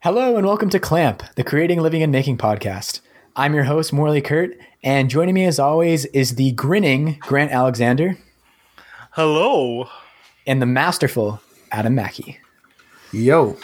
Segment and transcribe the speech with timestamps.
[0.00, 3.00] Hello and welcome to Clamp, the Creating, Living, and Making podcast.
[3.36, 8.16] I'm your host, Morley Kert, and joining me as always is the grinning Grant Alexander
[9.12, 9.88] Hello.
[10.46, 11.40] and the masterful
[11.70, 12.38] Adam Mackey.
[13.12, 13.56] Yo,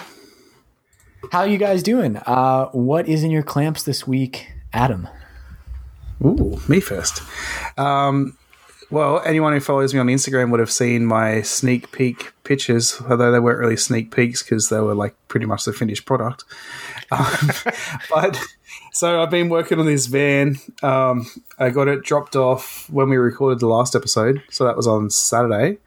[1.32, 2.16] How you guys doing?
[2.19, 5.09] Uh, what is in your clamps this week, Adam?
[6.25, 7.23] ooh, me first.
[7.79, 8.37] Um,
[8.95, 13.32] well, anyone who follows me on Instagram would have seen my sneak peek pictures, although
[13.32, 16.45] they weren't really sneak peeks because they were like pretty much the finished product.
[17.10, 17.50] Um,
[18.10, 18.38] but
[18.92, 20.59] so I've been working on this van.
[20.83, 21.27] Um,
[21.59, 25.11] I got it dropped off when we recorded the last episode, so that was on
[25.11, 25.78] Saturday,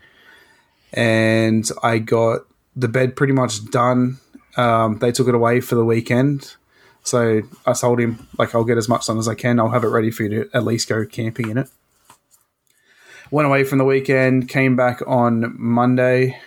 [0.92, 2.42] and I got
[2.76, 4.18] the bed pretty much done.
[4.58, 6.56] Um, they took it away for the weekend.
[7.04, 9.62] So I told him, like, I'll get as much done as I can.
[9.62, 11.70] I'll have it ready for you to at least go camping in it.
[13.30, 16.40] Went away from the weekend, came back on Monday.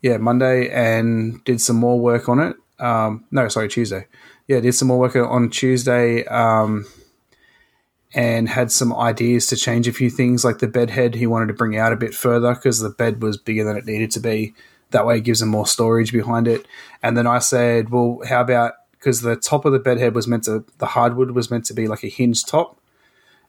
[0.00, 2.56] Yeah, Monday, and did some more work on it.
[2.78, 4.06] Um, no, sorry, Tuesday.
[4.46, 6.86] Yeah, did some more work on Tuesday um,
[8.14, 11.46] and had some ideas to change a few things, like the bed head he wanted
[11.46, 14.20] to bring out a bit further because the bed was bigger than it needed to
[14.20, 14.54] be.
[14.90, 16.66] That way, it gives him more storage behind it.
[17.02, 20.28] And then I said, well, how about because the top of the bed head was
[20.28, 22.78] meant to, the hardwood was meant to be like a hinged top.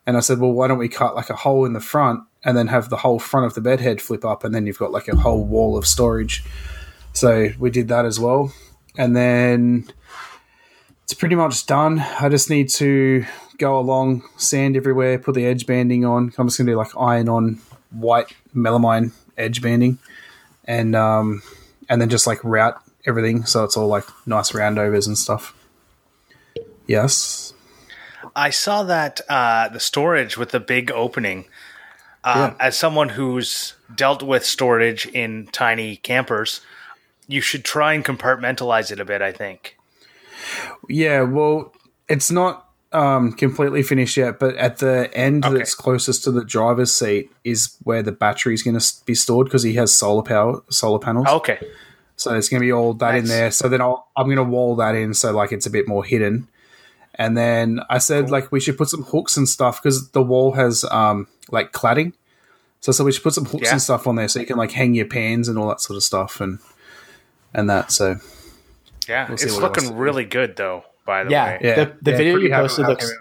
[0.05, 2.57] And I said, well, why don't we cut like a hole in the front and
[2.57, 4.91] then have the whole front of the bed head flip up and then you've got
[4.91, 6.43] like a whole wall of storage.
[7.13, 8.53] So we did that as well.
[8.97, 9.85] And then
[11.03, 11.99] it's pretty much done.
[11.99, 13.25] I just need to
[13.57, 16.33] go along, sand everywhere, put the edge banding on.
[16.37, 19.99] I'm just going to do like iron on white melamine edge banding
[20.65, 21.41] and, um,
[21.87, 25.55] and then just like route everything so it's all like nice roundovers and stuff.
[26.87, 27.52] Yes.
[28.35, 31.45] I saw that uh, the storage with the big opening.
[32.23, 32.65] Uh, Yeah.
[32.67, 36.61] As someone who's dealt with storage in tiny campers,
[37.27, 39.21] you should try and compartmentalize it a bit.
[39.21, 39.77] I think.
[40.89, 41.73] Yeah, well,
[42.09, 45.57] it's not um, completely finished yet, but at the end Okay.
[45.57, 49.45] that's closest to the driver's seat is where the battery is going to be stored
[49.47, 51.27] because he has solar power, solar panels.
[51.27, 51.59] Okay.
[52.15, 53.51] So it's going to be all that in there.
[53.51, 56.03] So then I'll, I'm going to wall that in so like it's a bit more
[56.03, 56.47] hidden.
[57.15, 60.53] And then I said like we should put some hooks and stuff because the wall
[60.53, 62.13] has um, like cladding.
[62.79, 63.71] So so we should put some hooks Yeah.
[63.73, 65.97] and stuff on there so you can like hang your pans and all that sort
[65.97, 66.59] of stuff and
[67.53, 67.91] and that.
[67.91, 68.17] So
[69.07, 70.83] Yeah, We'll it's looking to really good though.
[71.05, 73.19] By the Yeah, way, yeah, the, the yeah, video you posted with looks came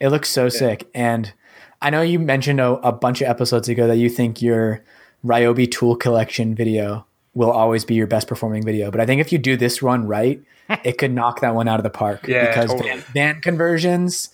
[0.00, 0.88] it looks so sick.
[0.94, 1.32] And
[1.80, 4.84] I know you mentioned a, a bunch of episodes ago that you think your
[5.24, 7.05] Ryobi tool collection video
[7.36, 8.90] will always be your best performing video.
[8.90, 10.42] But I think if you do this run right,
[10.84, 12.26] it could knock that one out of the park.
[12.26, 12.88] Yeah, because totally.
[12.88, 14.30] van, van conversions,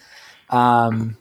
[0.48, 1.18] um,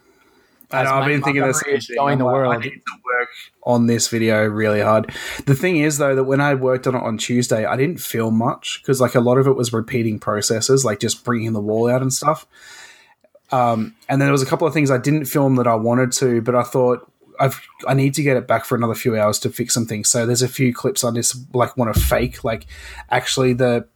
[0.70, 1.96] I as know, I've been thinking the Montgomery same thing.
[1.96, 2.54] showing I'm the world.
[2.54, 3.28] I need to work
[3.64, 5.12] on this video really hard.
[5.44, 8.38] The thing is, though, that when I worked on it on Tuesday, I didn't film
[8.38, 11.90] much because, like, a lot of it was repeating processes, like just bringing the wall
[11.90, 12.46] out and stuff.
[13.50, 16.10] Um, and then there was a couple of things I didn't film that I wanted
[16.12, 17.11] to, but I thought
[17.42, 20.08] I've I need to get it back for another few hours to fix some things.
[20.08, 22.66] So there's a few clips I just like want to fake, like
[23.10, 23.88] actually the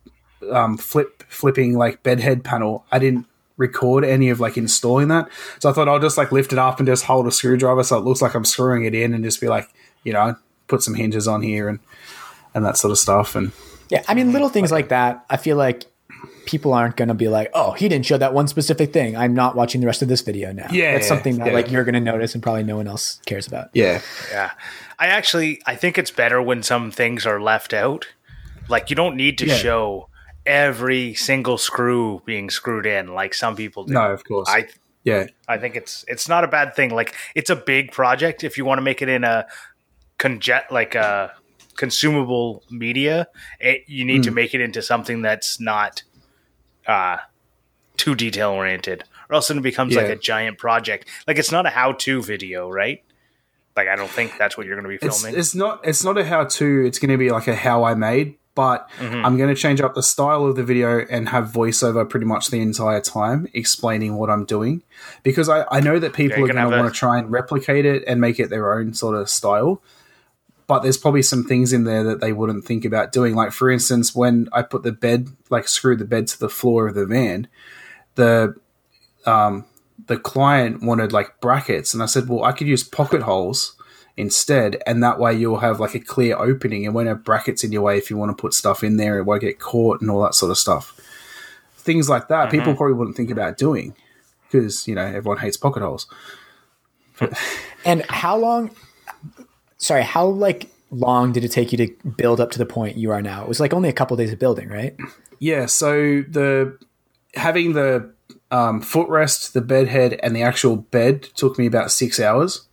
[0.51, 2.85] um, flip flipping like bedhead panel.
[2.91, 5.29] I didn't record any of like installing that,
[5.61, 7.97] so I thought I'll just like lift it up and just hold a screwdriver so
[7.97, 9.69] it looks like I'm screwing it in, and just be like,
[10.03, 10.35] you know,
[10.67, 11.79] put some hinges on here and
[12.53, 13.37] and that sort of stuff.
[13.37, 13.53] And
[13.91, 15.25] Yeah, I mean, little things like that.
[15.31, 15.85] I feel like
[16.47, 19.17] people aren't going to be like, "Oh, he didn't show that one specific thing.
[19.17, 21.53] I'm not watching the rest of this video now." Yeah, that's something that yeah.
[21.53, 23.71] like you're going to notice and probably no one else cares about.
[23.75, 24.01] yeah,
[24.31, 24.53] yeah.
[24.99, 28.07] I actually I think it's better when some things are left out.
[28.69, 29.57] Like you don't need to Yeah.
[29.57, 30.09] show
[30.45, 33.95] every single screw being screwed in like some people do.
[33.95, 34.69] no, of course, I
[35.05, 36.91] yeah, I think it's it's not a bad thing.
[36.91, 38.43] Like it's a big project.
[38.43, 39.47] If you want to make it in a
[40.19, 41.33] conjet like a
[41.77, 43.29] consumable media,
[43.61, 44.35] it, you need to mm.
[44.35, 46.03] make it into something that's not
[46.87, 47.19] uh,
[47.97, 51.09] too detail oriented, or else it becomes like a giant project.
[51.27, 53.03] Like it's not a how to video, right?
[53.77, 55.39] Like I don't think that's what you're going to be filming.
[55.39, 56.87] it's not it's not a how to.
[56.87, 58.37] It's going to be like a how I made.
[58.55, 59.23] But Mm-hmm.
[59.27, 62.49] I'm going to change up the style of the video and have voiceover pretty much
[62.49, 64.83] the entire time explaining what I'm doing
[65.23, 67.85] because I, I know that people you are going to want to try and replicate
[67.85, 69.83] it and make it their own sort of style.
[70.67, 73.35] But there's probably some things in there that they wouldn't think about doing.
[73.35, 76.89] Like for instance, when I put the bed, like screwed the bed to the floor
[76.89, 77.47] of the van,
[78.17, 78.57] the
[79.27, 79.65] um,
[80.07, 83.77] the client wanted like brackets, and I said, well, I could use pocket holes
[84.17, 87.73] instead, and that way you'll have like a clear opening and won't have brackets in
[87.73, 89.19] your way if you want to put stuff in there.
[89.19, 90.99] It won't get caught and all that sort of stuff.
[91.77, 93.95] Things like that, people probably wouldn't think about doing
[94.51, 96.07] because you know everyone hates pocket holes.
[97.85, 98.71] And how long?
[99.79, 103.11] Sorry, how like long did it take you to build up to the point you
[103.11, 103.43] are now?
[103.43, 104.97] It was like only a couple days of building, right?
[105.39, 106.79] Yeah, so the
[107.35, 108.13] having the
[108.51, 112.67] um, footrest, the bed head, and the actual bed took me about six hours,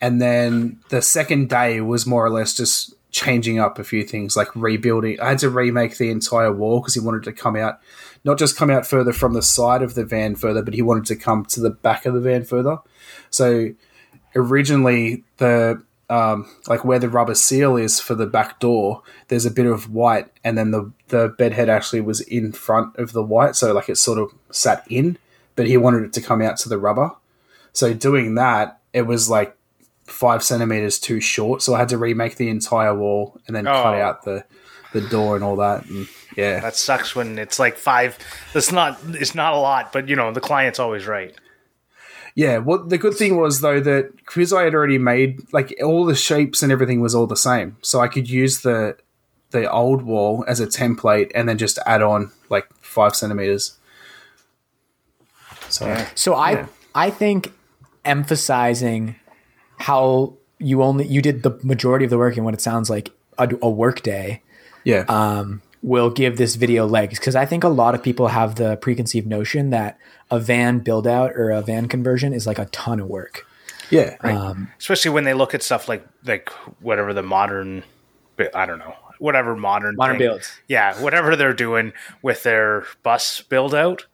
[0.00, 4.36] and then the second day was more or less just changing up a few things,
[4.36, 5.20] like rebuilding.
[5.20, 7.80] I had to remake the entire wall because he wanted to come out,
[8.24, 11.06] not just come out further from the side of the van further, but he wanted
[11.06, 12.78] to come to the back of the van further.
[13.30, 13.70] So
[14.36, 19.50] originally the um, like where the rubber seal is for the back door, there's a
[19.50, 23.22] bit of white, and then the the bed head actually was in front of the
[23.22, 25.16] white, so like it sort of sat in,
[25.56, 27.10] but he wanted it to come out to the rubber.
[27.72, 29.56] So doing that, it was like
[30.04, 33.94] five centimeters too short, so I had to remake the entire wall and then cut
[33.94, 34.00] Oh.
[34.00, 34.44] out the
[34.92, 35.86] the door and all that.
[35.86, 38.18] And yeah, That sucks when it's like five.
[38.54, 38.98] It's not.
[39.10, 41.32] It's not a lot, but you know the client's always right.
[42.34, 46.04] Yeah, well, the good thing was though that because I had already made like all
[46.04, 48.96] the shapes and everything was all the same, so I could use the
[49.50, 53.76] the old wall as a template and then just add on like five centimeters.
[55.68, 56.66] So So I Yeah.
[56.94, 57.52] I think
[58.04, 59.16] emphasizing
[59.78, 63.10] how you only you did the majority of the work in what it sounds like
[63.38, 64.42] a, a work day
[64.84, 68.56] yeah, um, will give this video legs because I think a lot of people have
[68.56, 69.98] the preconceived notion that
[70.30, 73.46] a van build out or a van conversion is like a ton of work.
[73.90, 76.50] yeah, um, Especially when they look at stuff like like
[76.80, 77.82] whatever the modern.
[78.54, 78.94] I don't know.
[79.18, 80.50] Whatever modern Modern thing- builds.
[80.66, 81.92] yeah, whatever they're doing
[82.22, 84.06] with their bus build out,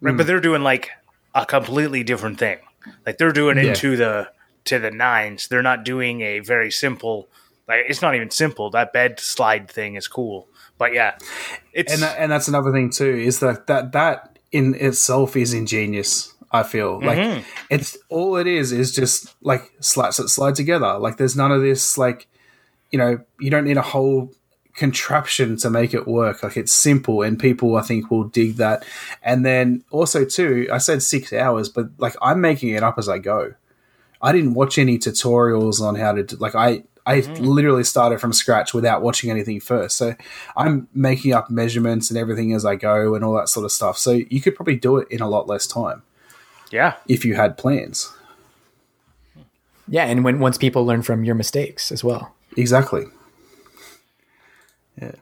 [0.00, 0.14] right?
[0.14, 0.16] Mm.
[0.16, 0.90] But they're doing like
[1.34, 2.58] a completely different thing.
[3.04, 3.74] Like they're doing it Yeah.
[3.74, 4.28] to the
[4.66, 5.48] to the nines.
[5.48, 7.28] They're not doing a very simple.
[7.66, 8.70] Like it's not even simple.
[8.70, 11.16] That bed slide thing is cool, but yeah,
[11.72, 15.54] it's and that, and that's another thing too is that that that in itself is
[15.54, 16.32] ingenious.
[16.52, 17.42] I feel like mm-hmm.
[17.68, 20.98] it's all it is is just like slats that slide together.
[20.98, 22.28] Like there's none of this like
[22.92, 24.30] you know you don't need a whole
[24.74, 26.42] contraption to make it work.
[26.42, 28.84] Like it's simple, and people I think will dig that.
[29.22, 33.08] And then also too, I said six hours, but like I'm making it up as
[33.08, 33.54] I go.
[34.20, 38.32] I didn't watch any tutorials on how to do, like I I literally started from
[38.32, 39.98] scratch without watching anything first.
[39.98, 40.14] So
[40.56, 43.98] I'm making up measurements and everything as I go and all that sort of stuff.
[43.98, 46.02] So you could probably do it in a lot less time
[46.70, 46.94] yeah.
[47.08, 48.12] if you had plans.
[49.86, 52.34] Yeah, and when once people learn from your mistakes as well.
[52.56, 53.04] Exactly.
[55.00, 55.12] Yeah.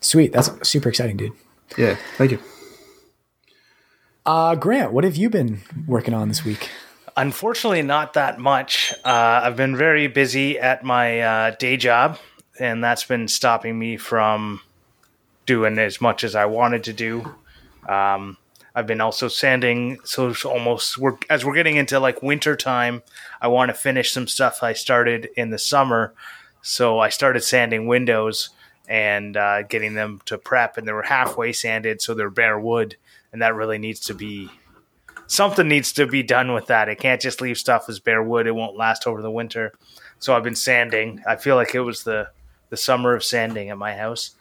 [0.00, 1.32] Sweet, that's super exciting, dude.
[1.76, 1.96] Yeah.
[2.16, 2.38] Thank you.
[4.24, 6.70] Uh, Grant, what have you been working on this week?
[7.18, 8.94] Unfortunately, not that much.
[9.04, 12.16] Uh, I've been very busy at my uh, day job,
[12.60, 14.60] and that's been stopping me from
[15.44, 17.34] doing as much as I wanted to do.
[17.88, 18.36] Um,
[18.72, 23.02] I've been also sanding, so it's almost we're, as we're getting into like winter time.
[23.40, 26.14] I want to finish some stuff I started in the summer,
[26.62, 28.50] so I started sanding windows
[28.88, 32.94] and uh, getting them to prep, and they were halfway sanded, so they're bare wood,
[33.32, 34.50] and that really needs to be
[35.28, 36.88] something needs to be done with that.
[36.88, 38.48] It can't just leave stuff as bare wood.
[38.48, 39.72] It won't last over the winter.
[40.18, 41.22] So I've been sanding.
[41.28, 42.30] I feel like it was the
[42.70, 44.32] the summer of sanding at my house.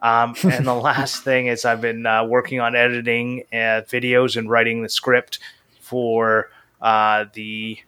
[0.00, 4.48] Um, and the last thing is I've been uh, working on editing uh, videos and
[4.48, 5.38] writing the script
[5.80, 6.50] for
[6.80, 7.78] uh, the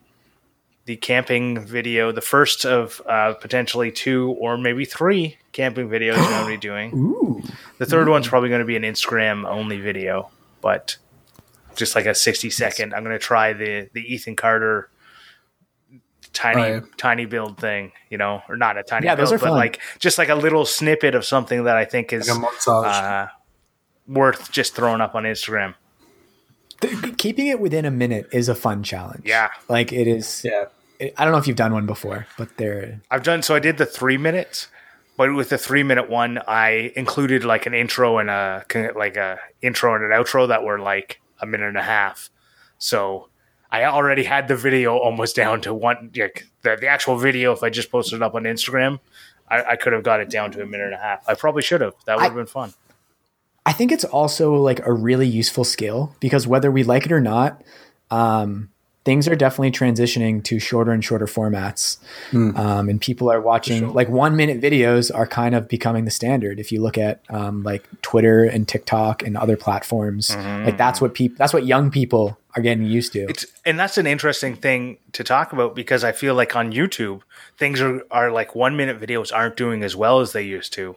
[0.85, 6.31] the camping video, the first of uh, potentially two or maybe three camping videos I'm
[6.31, 6.93] going to be doing.
[6.95, 7.43] Ooh,
[7.77, 10.31] The third one's probably going to be an Instagram only video,
[10.63, 10.97] but
[11.79, 12.93] just like a 60 second.
[12.95, 14.91] I'm going to try the the Ethan Carter
[16.33, 16.81] tiny yeah.
[16.97, 19.59] tiny build thing, you know, or not a tiny Yeah, those build, are but fun.
[19.59, 23.29] like just like a little snippet of something that I think is Like a uh,
[24.07, 25.75] worth just throwing up on Instagram.
[26.81, 29.23] The- keeping it within a minute is a fun challenge.
[29.25, 29.49] Yeah.
[29.69, 30.43] like it is.
[30.45, 30.67] yeah.
[31.17, 33.55] I don't know if you've done one before, but they're I've done so.
[33.55, 34.67] I did the three minutes,
[35.17, 38.65] but with the three minute one, I included like an intro and a
[38.97, 42.31] like a intro and an outro that were like a minute and a half.
[42.79, 43.29] So
[43.71, 46.11] I already had the video almost down to one.
[46.17, 49.01] Like the the actual video, if I just posted it up on Instagram,
[49.49, 51.29] I, I could have got it down to a minute and a half.
[51.29, 51.95] I probably should have.
[52.07, 52.73] That would have been fun.
[53.67, 57.21] I think it's also like a really useful skill because whether we like it or
[57.21, 57.63] not,
[58.11, 58.71] um,
[59.09, 61.97] things are definitely transitioning to shorter and shorter formats.
[62.35, 66.61] Um, and people are watching like one minute videos are kind of becoming the standard.
[66.61, 70.37] If you look at um, like Twitter and TikTok and other platforms,
[70.67, 73.21] like that's what people, that's what young people are getting used to.
[73.31, 77.23] It's and that's an interesting thing to talk about because I feel like on YouTube
[77.57, 80.97] things are are like one minute videos aren't doing as well as they used to,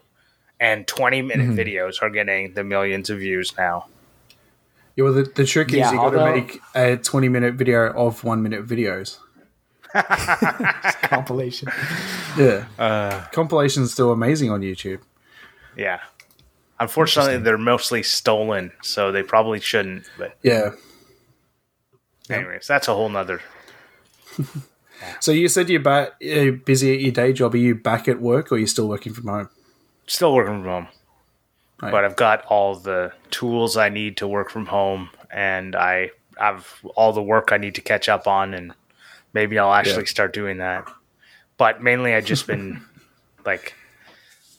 [0.60, 1.60] and twenty minute Mm-hmm.
[1.60, 3.86] videos are getting the millions of views now.
[4.96, 7.92] Yeah, well, the, the trick is Yeah, you got to make a 20 minute video
[7.94, 9.18] of one minute videos.
[11.04, 11.70] compilation.
[12.38, 12.66] Yeah.
[12.80, 15.00] Uh, Compilation's still amazing on YouTube.
[15.78, 16.00] yeah.
[16.80, 20.10] Unfortunately, they're mostly stolen, so they probably shouldn't.
[20.18, 20.72] But Yeah.
[22.28, 23.42] anyways, that's a whole nother.
[25.20, 27.56] So you said you're back, you're busy at your day job.
[27.56, 29.50] Are you back at work or are you still working from home?
[30.06, 30.88] Still working from home,
[31.82, 31.92] Right.
[31.92, 36.68] but I've got all the tools I need to work from home, and I have
[36.96, 38.74] all the work I need to catch up on, and
[39.34, 40.10] maybe I'll actually Yeah.
[40.10, 40.86] start doing that.
[41.58, 42.82] But mainly, I've just been
[43.46, 43.74] like,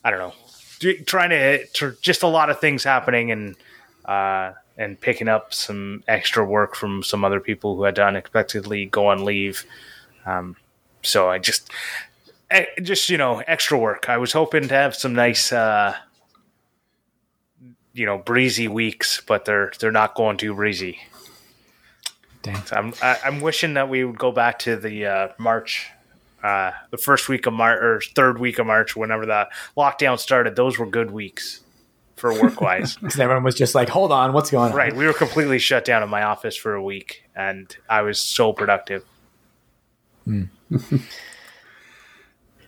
[0.05, 0.35] I don't know,
[0.81, 3.57] do- trying to, to just a lot of things happening, and
[4.05, 8.87] uh, and picking up some extra work from some other people who had to unexpectedly
[8.87, 9.65] go on leave.
[10.27, 10.57] Um,
[11.03, 11.71] so I just,
[12.51, 14.09] eh, just you know, extra work.
[14.09, 15.95] I was hoping to have some nice, uh,
[17.95, 21.01] you know, breezy weeks, but they're they're not going too breezy.
[22.43, 22.57] Dang.
[22.65, 25.89] So I'm I, I'm wishing that we would go back to the uh, March,
[26.43, 30.57] uh, the first week of March or third week of March, whenever the lockdown started.
[30.57, 31.61] Those were good weeks
[32.17, 32.97] for work wise.
[32.97, 34.77] Because everyone was just like, hold on, what's going on?
[34.77, 38.21] right, we were completely shut down in my office for a week, and I was
[38.21, 39.05] so productive.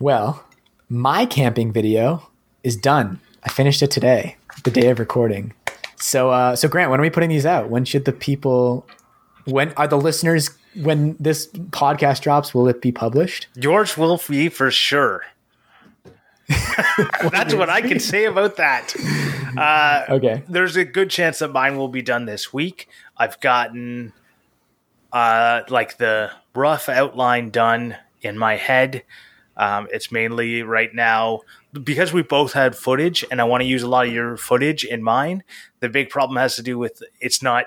[0.00, 0.44] Well,
[0.88, 2.28] my camping video
[2.62, 3.20] is done.
[3.42, 5.52] I finished it today, the day of recording.
[5.96, 7.70] So, uh, so Grant, when are we putting these out?
[7.70, 8.86] When should the people?
[9.44, 10.50] When are the listeners?
[10.82, 13.46] When this podcast drops, will it be published?
[13.54, 15.22] Yours will be for sure.
[16.48, 18.94] That's what I can say about that.
[19.56, 20.42] Uh, Okay.
[20.48, 22.88] there's a good chance that mine will be done this week.
[23.16, 24.12] I've gotten
[25.12, 29.04] uh, like the rough outline done in my head.
[29.56, 31.40] Um, it's mainly right now
[31.72, 34.84] because we both had footage, and I want to use a lot of your footage
[34.84, 35.42] in mine.
[35.80, 37.66] The big problem has to do with it's not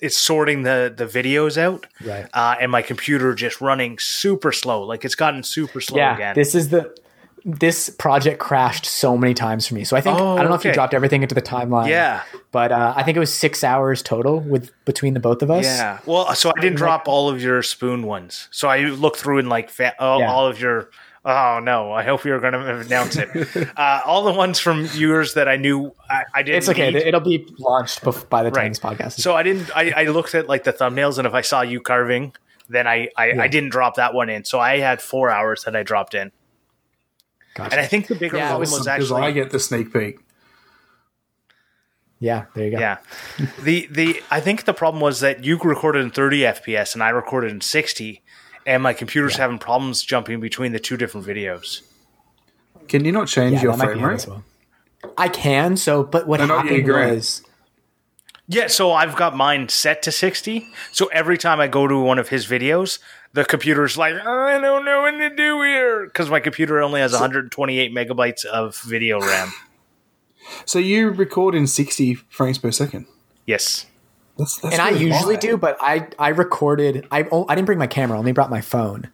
[0.00, 2.26] it's sorting the the videos out, Right.
[2.32, 4.82] uh, and my computer just running super slow.
[4.82, 6.14] Like it's gotten super slow Yeah.
[6.14, 6.34] again.
[6.34, 6.94] This is the.
[7.46, 9.84] This project crashed so many times for me.
[9.84, 11.88] So I think Oh, I don't know if you dropped everything into the timeline.
[11.90, 12.22] yeah,
[12.52, 15.64] But uh, I think it was six hours total with between the both of us.
[15.66, 15.98] yeah.
[16.06, 18.48] Well, so I didn't drop all of your spoon ones.
[18.50, 20.32] So I looked through and like fa- oh, Yeah.
[20.32, 20.90] all of your.
[21.26, 21.90] Oh no!
[21.90, 23.30] I hope you're going to announce it.
[23.78, 26.58] uh, all the ones from yours that I knew I, I didn't.
[26.58, 26.90] It's okay.
[26.90, 26.96] need.
[27.02, 28.68] It'll be launched by the time Right.
[28.68, 29.12] this podcast.
[29.22, 29.74] So I didn't.
[29.74, 32.34] I, I looked at like the thumbnails, and if I saw you carving,
[32.68, 34.44] then I I, I didn't drop that one in.
[34.44, 36.30] So I had four hours that I dropped in,
[37.54, 37.72] Gotcha.
[37.72, 39.92] and I think the bigger Yeah, problem was- was, Because actually I get the sneak
[39.92, 40.18] peek.
[42.20, 42.78] yeah, there you go.
[42.78, 42.98] Yeah.
[43.62, 47.10] the the I think the problem was that you recorded in 30 FPS and I
[47.10, 48.22] recorded in 60
[48.66, 51.82] and my computer's having problems jumping between the two different videos.
[52.88, 54.14] Can you not change Yeah, your that frame rate?
[54.14, 54.42] as well.
[55.18, 55.76] I can.
[55.76, 57.14] So, but what No, not you, happened Grant.
[57.16, 57.42] was
[58.46, 60.68] Yeah, so I've got mine set to 60.
[60.92, 62.98] So every time I go to one of his videos,
[63.32, 67.12] the computer's like, I don't know what to do here because my computer only has
[67.12, 69.50] 128 megabytes of video RAM.
[70.66, 73.06] So you record in 60 frames per second.
[73.46, 73.86] Yes.
[74.38, 75.40] That's, that's and I usually high.
[75.40, 77.06] do, but I I recorded.
[77.10, 78.16] I, I didn't bring my camera.
[78.16, 79.08] I only brought my phone.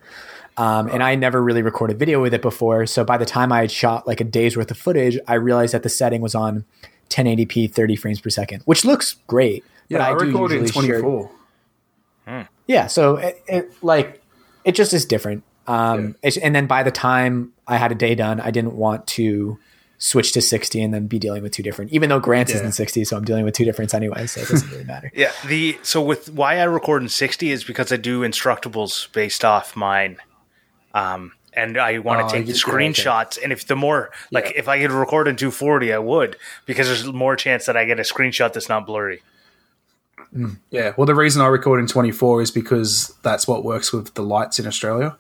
[0.57, 2.85] Um, and I never really recorded video with it before.
[2.87, 5.73] So by the time I had shot like a day's worth of footage, I realized
[5.75, 6.65] that the setting was on
[7.11, 9.65] 1080p, 30 frames per second, which looks great.
[9.89, 11.31] Yeah, I, do record in usually share- 24.
[12.67, 14.23] Yeah, so it, it like
[14.65, 15.43] it just is different.
[15.67, 19.07] Um, it's, and then by the time I had a day done, I didn't want
[19.09, 19.59] to
[19.99, 21.93] switch to 60 and then be dealing with two different.
[21.93, 22.67] Even though Grant's is Yeah.
[22.67, 25.11] in 60, so I'm dealing with two different anyway, so it doesn't really matter.
[25.17, 29.45] Yeah, the so with why I record in 60 is because I do instructables based
[29.45, 30.19] off mine.
[30.95, 34.69] Um and I want Oh, to take the screenshots and if the more like if
[34.69, 36.37] I could record in 240 I would
[36.67, 39.23] because there's more chance that I get a screenshot that's not blurry.
[40.33, 40.55] Hmm.
[40.71, 44.23] Yeah, well, the reason I record in 24 is because that's what works with the
[44.23, 45.17] lights in Australia.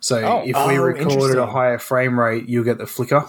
[0.00, 3.24] So Oh, if we oh, record at a higher frame rate, you'll get the flicker.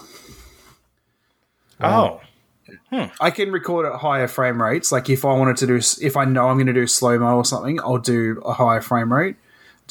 [1.80, 2.22] Oh.
[2.70, 3.13] Um, hmm.
[3.20, 4.92] I can record at higher frame rates.
[4.92, 7.38] Like if I wanted to do, if I know I'm going to do slow mo
[7.38, 9.36] or something, I'll do a higher frame rate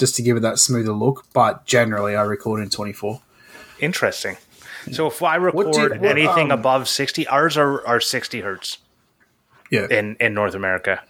[0.01, 1.27] just to give it that smoother look.
[1.33, 3.21] But generally, I record in 24.
[3.79, 4.37] Interesting.
[4.91, 8.79] So if I record you- what, anything um, above 60 ours are are 60 hertz
[9.71, 11.03] Yeah, in in North America.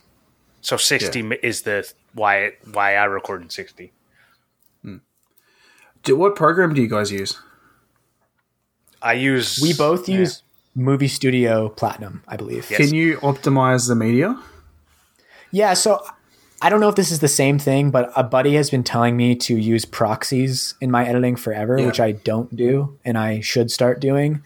[0.60, 3.92] So 60 mi is the why why I record in 60.
[6.02, 7.38] Do- what program do you guys use?
[9.02, 10.42] I use We both use
[10.74, 12.70] Movie Studio Platinum, I believe.
[12.70, 12.78] Yes.
[12.80, 14.38] Can you optimize the media?
[15.52, 16.00] Yeah, so
[16.62, 19.16] I don't know if this is the same thing, but a buddy has been telling
[19.16, 21.86] me to use proxies in my editing forever, Yeah.
[21.86, 24.42] which I don't do and I should start doing.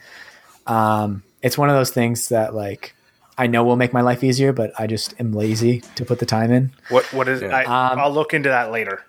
[0.67, 2.95] Um, it's one of those things that like
[3.37, 6.27] I know will make my life easier, but I just am lazy to put the
[6.27, 6.71] time in.
[6.89, 7.49] What what is Yeah.
[7.57, 9.05] I, Um, I'll look into that later.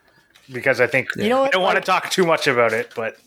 [0.52, 3.18] because I think You know I don't want to talk too much about it, but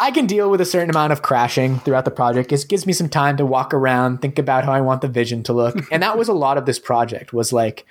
[0.00, 2.50] I can deal with a certain amount of crashing throughout the project.
[2.52, 5.42] It gives me some time to walk around, think about how I want the vision
[5.44, 5.76] to look.
[5.92, 7.86] And that was a lot of this project was like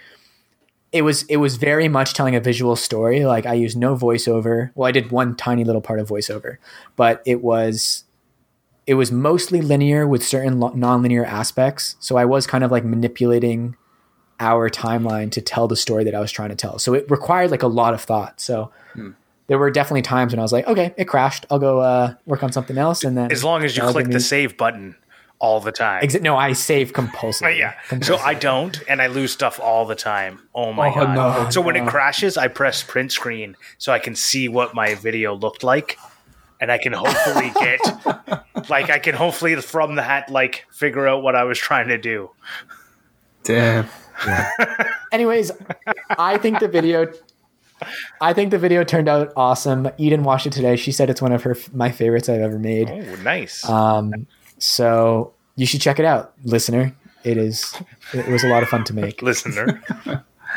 [0.92, 3.26] it was it was very much telling a visual story.
[3.26, 4.72] Like I used no voiceover.
[4.76, 6.58] Well, I did one tiny little part of voiceover,
[6.96, 8.04] but it was
[8.88, 11.96] it was mostly linear with certain lo- non-linear aspects.
[12.00, 13.76] So I was kind of like manipulating
[14.40, 16.80] our timeline to tell the story that I was trying to tell.
[16.80, 18.42] So it required like a lot of thought.
[18.42, 18.72] So
[19.48, 21.46] there were definitely times when I was like, okay, it crashed.
[21.52, 23.04] I'll go uh, work on something else.
[23.04, 24.96] And then as long as you click the me- save button
[25.42, 26.04] all the time.
[26.04, 27.58] Exit, no, I save compulsively.
[27.58, 27.74] yeah.
[28.02, 30.40] So I don't, and I lose stuff all the time.
[30.56, 31.16] Oh my Oh, god!
[31.16, 31.50] no.
[31.50, 35.34] so when it crashes, I press print screen so I can see what my video
[35.36, 35.98] looked like,
[36.62, 37.82] and I can hopefully get,
[38.70, 42.30] like, I can hopefully from that like figure out what I was trying to do.
[43.44, 43.88] Damn.
[45.12, 45.52] Anyways,
[46.18, 47.12] I think the video.
[48.22, 49.90] I think the video turned out awesome.
[49.98, 50.76] Eden watched it today.
[50.76, 52.90] She said it's one of her my favorites I've ever made.
[52.92, 53.68] Oh, nice.
[53.68, 54.28] Um,
[54.62, 56.96] so you should check it out, listener.
[57.24, 57.76] It is.
[58.14, 59.82] It was a lot of fun to make, Listener,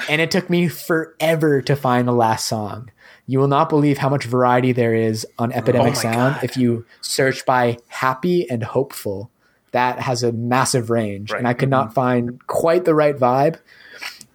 [0.08, 2.90] and it took me forever to find the last song.
[3.26, 6.34] You will not believe how much variety there is on Epidemic Oh Sound.
[6.34, 6.44] God.
[6.44, 9.30] If you search by happy and hopeful,
[9.72, 11.38] that has a massive range, Right.
[11.38, 11.94] and I could not mm-hmm.
[11.94, 13.58] find quite the right vibe,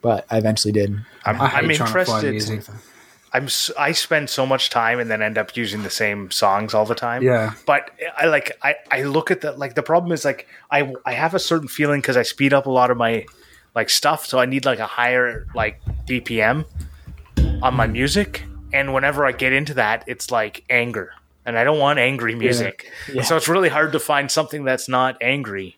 [0.02, 0.92] but I eventually did.
[1.26, 2.74] I'm, I hate I'm trying to find interested.
[3.32, 6.86] I'm I spend so much time and then end up using the same songs all
[6.86, 7.22] the time.
[7.22, 7.54] Yeah.
[7.66, 11.14] But I like I I look at the like the problem is like I I
[11.14, 13.26] have a certain feeling because I speed up a lot of my
[13.76, 16.66] like stuff, so I need like a higher like BPM
[17.62, 18.44] on my music,
[18.74, 21.14] and whenever I get into that, it's like anger,
[21.46, 22.92] and I don't want angry music.
[23.14, 23.22] Yeah.
[23.22, 25.78] So it's really hard to find something that's not angry.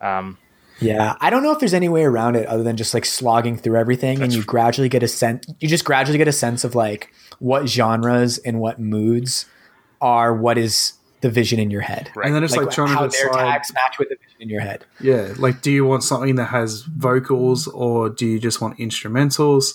[0.00, 0.38] Um,
[0.80, 3.56] Yeah, I don't know if there's any way around it other than just like slogging
[3.56, 5.46] through everything, and you gradually get a sense.
[5.60, 9.46] You just gradually get a sense of like what genres and what moods
[10.00, 12.10] are what is the vision in your head.
[12.14, 12.26] Right.
[12.26, 14.48] And then it's like, Like, trying how to their tags match with the vision in
[14.48, 14.86] your head.
[15.00, 19.74] Yeah, like do you want something that has vocals or do you just want instrumentals?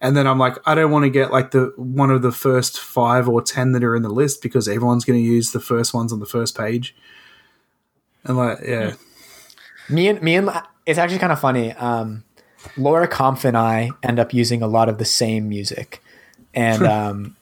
[0.00, 2.80] And then I'm like, I don't want to get like the one of the first
[2.80, 5.92] five or ten that are in the list because everyone's going to use the first
[5.92, 6.96] ones on the first page.
[8.24, 9.02] And like, yeah, hmm.
[9.88, 10.50] Me and me and
[10.84, 11.72] it's actually kind of funny.
[11.72, 12.24] Um,
[12.76, 16.02] Laura Kampf and I end up using a lot of the same music,
[16.54, 17.36] and um,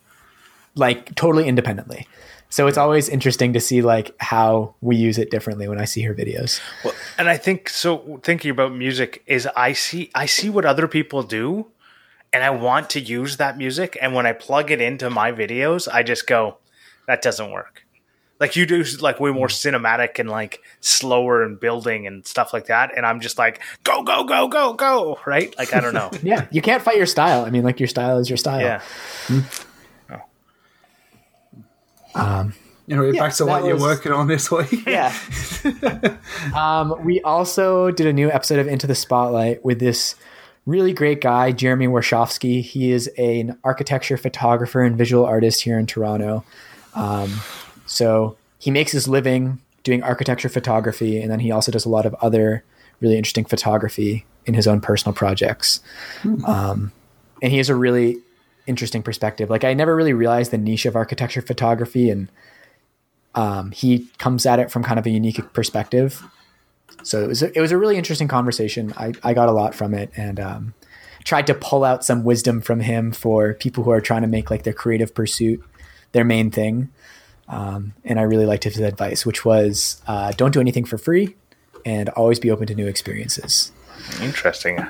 [0.75, 2.07] like totally independently.
[2.51, 6.03] So it's always interesting to see like how we use it differently when I see
[6.03, 6.61] her videos.
[6.85, 8.21] Well, and I think so.
[8.23, 11.67] Thinking about music is I see I see what other people do,
[12.33, 13.99] and I want to use that music.
[14.01, 16.59] And when I plug it into my videos, I just go,
[17.07, 17.84] that doesn't work.
[18.41, 22.67] Like you do, like way more cinematic and like slower and building and stuff like
[22.67, 22.91] that.
[22.97, 25.19] And I'm just like, go, go, go, go, go.
[25.25, 25.55] Right?
[25.57, 26.11] Like I don't know.
[26.23, 27.45] Yeah, you can't fight your style.
[27.45, 28.61] I mean, like your style is your style.
[28.61, 28.83] yeah.
[32.89, 34.71] anyway, back to that what you're working on this week.
[34.87, 35.15] Yeah.
[36.55, 40.15] um, we also did a new episode of Into the Spotlight with this
[40.67, 42.63] really great guy, Jeremy Warshofsky.
[42.63, 46.45] He is an architecture photographer and visual artist here in Toronto.
[46.95, 47.41] Um,
[47.87, 52.07] so he makes his living doing architecture photography, and then he also does a lot
[52.07, 52.65] of other
[53.01, 55.81] really interesting photography in his own personal projects.
[56.45, 56.93] Um,
[57.43, 58.19] and he has a really
[58.67, 59.51] interesting perspective.
[59.51, 62.31] Like I never really realized the niche of architecture photography and
[63.35, 66.23] um, he comes at it from kind of a unique perspective.
[67.03, 68.95] So it was a, it was a really interesting conversation.
[68.97, 70.75] I, I got a lot from it and um,
[71.25, 74.51] tried to pull out some wisdom from him for people who are trying to make
[74.51, 75.63] like their creative pursuit
[76.13, 76.89] their main thing.
[77.49, 81.37] Um, and I really liked his advice, which was uh, don't do anything for free
[81.85, 83.71] and always be open to new experiences.
[84.23, 84.87] Interesting.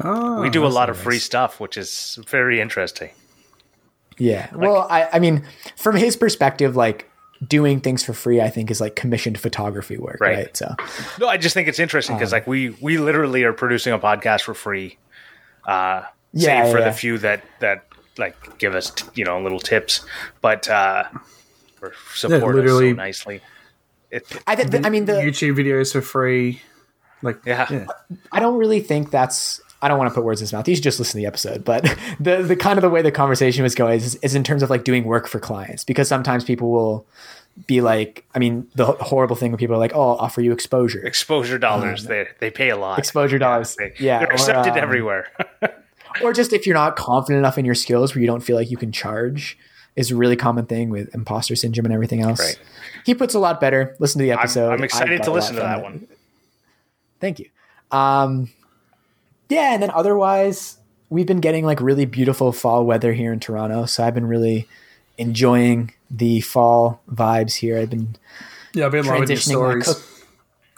[0.00, 3.10] Oh, We do a that's lot of free stuff, which is very interesting.
[4.18, 4.48] Yeah.
[4.54, 5.44] well, I, I mean,
[5.76, 7.10] from his perspective, like
[7.46, 10.36] doing things for free, I think is like commissioned photography work, Right.
[10.36, 10.56] right?
[10.56, 10.74] So
[11.20, 13.98] No, I just think it's interesting Um, because like we we literally are producing a
[13.98, 14.98] podcast for free.
[15.66, 16.02] Uh,
[16.32, 16.84] Yeah, save for yeah.
[16.88, 17.84] the few that that
[18.18, 20.04] like give us you know little tips,
[20.40, 21.04] but uh,
[21.82, 23.40] or support us so nicely.
[24.10, 26.62] It, I, th- I mean, the, YouTube videos for free.
[27.22, 27.66] Like, Yeah.
[27.70, 27.86] yeah.
[28.30, 29.60] I don't really think that's.
[29.82, 30.66] I don't want to put words in his mouth.
[30.68, 31.64] You should just listen to the episode.
[31.64, 31.82] But
[32.20, 34.70] the the kind of the way the conversation was going is, is in terms of
[34.70, 37.06] like doing work for clients because sometimes people will
[37.66, 40.52] be like, I mean, the horrible thing when people are like, "Oh, I'll offer you
[40.52, 42.98] exposure, exposure dollars they they pay a lot.
[42.98, 45.30] exposure dollars." They, Yeah, they're or, accepted um, everywhere.
[46.22, 48.70] or just if you're not confident enough in your skills where you don't feel like
[48.70, 49.58] you can charge
[49.96, 52.40] is a really common thing with imposter syndrome and everything else.
[52.40, 52.58] Right.
[53.04, 53.94] He puts a lot better.
[53.98, 54.72] Listen to the I'm, episode.
[54.72, 55.82] I'm excited to listen to from that it.
[55.82, 56.08] one.
[57.20, 57.48] Thank you.
[57.90, 58.50] Um,
[59.48, 60.78] yeah, and then otherwise,
[61.10, 64.66] we've been getting like really beautiful fall weather here in Toronto, so I've been really
[65.16, 67.78] enjoying the fall vibes here.
[67.78, 68.16] I've been
[68.72, 69.46] Yeah, I've been loving your transitioning
[69.76, 70.02] my stories cook.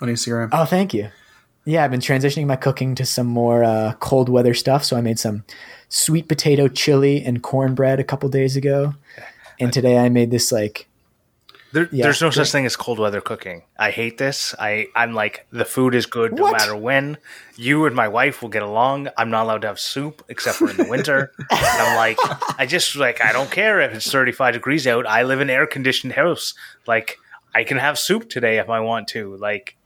[0.02, 0.48] on Instagram.
[0.52, 1.08] Oh, thank you.
[1.68, 4.84] Yeah, I've been transitioning my cooking to some more uh, cold weather stuff.
[4.84, 5.44] So I made some
[5.88, 8.94] sweet potato chili and cornbread a couple days ago,
[9.60, 10.86] and today I made this like
[11.72, 12.04] There, Yeah.
[12.04, 13.62] There's no such thing as cold weather cooking.
[13.76, 14.54] I hate this.
[14.60, 16.52] I, I'm like, the food is good no What?
[16.52, 17.18] matter when.
[17.56, 19.08] You and my wife will get along.
[19.18, 21.32] I'm not allowed to have soup except for in the winter.
[21.50, 22.18] and I'm like,
[22.58, 25.04] I just like, I don't care if it's 35 degrees out.
[25.04, 26.54] I live in an air conditioned house.
[26.86, 27.18] Like,
[27.54, 29.34] I can have soup today if I want to.
[29.36, 29.76] Like,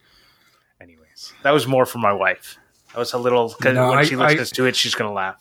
[1.42, 2.58] that was more for my wife.
[2.92, 5.08] That was a little, because No, when I- she I- listens to it, she's going
[5.08, 5.36] to laugh.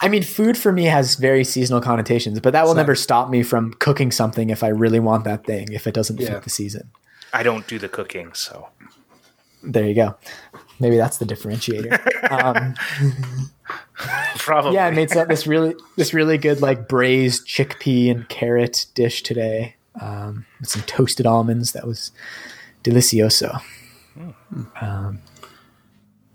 [0.00, 3.42] I mean, food for me has very seasonal connotations, but that will never stop me
[3.44, 6.30] from cooking something if I really want that thing, if it doesn't Yeah.
[6.34, 6.90] fit the season.
[7.32, 8.68] I don't do the cooking, so.
[9.62, 10.16] There you go.
[10.80, 11.92] Maybe that's the differentiator.
[12.32, 12.74] um,
[14.36, 14.74] Probably.
[14.74, 19.22] yeah, I made some, this really this really good like braised chickpea and carrot dish
[19.22, 21.70] today um, with some toasted almonds.
[21.72, 22.10] That was
[22.82, 23.62] delicioso.
[24.80, 25.20] Um,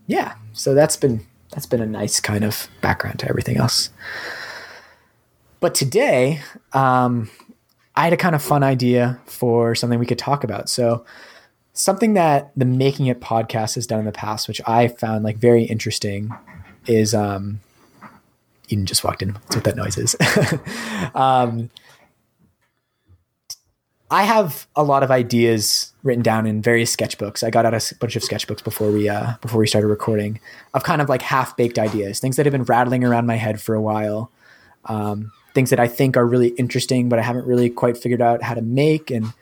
[0.08, 3.90] yeah, so that's been that's been a nice kind of background to everything else.
[5.60, 6.42] But today,
[6.74, 7.30] um,
[7.96, 10.70] I had a kind of fun idea for something we could talk about.
[10.70, 11.06] So
[11.74, 15.38] something that the Making It podcast has done in the past, which I found like
[15.38, 16.32] very interesting,
[16.86, 17.60] is um,
[18.70, 19.34] Eden just walked in.
[19.34, 20.16] That's what that noise is.
[21.16, 21.70] um,
[24.10, 27.44] I have a lot of ideas written down in various sketchbooks.
[27.44, 30.40] I got out a bunch of sketchbooks before we uh, before we started recording
[30.74, 33.60] of kind of like half baked ideas, things that have been rattling around my head
[33.60, 34.32] for a while,
[34.86, 38.44] um, things that I think are really interesting, but I haven't really quite figured out
[38.44, 39.12] how to make.
[39.12, 39.34] And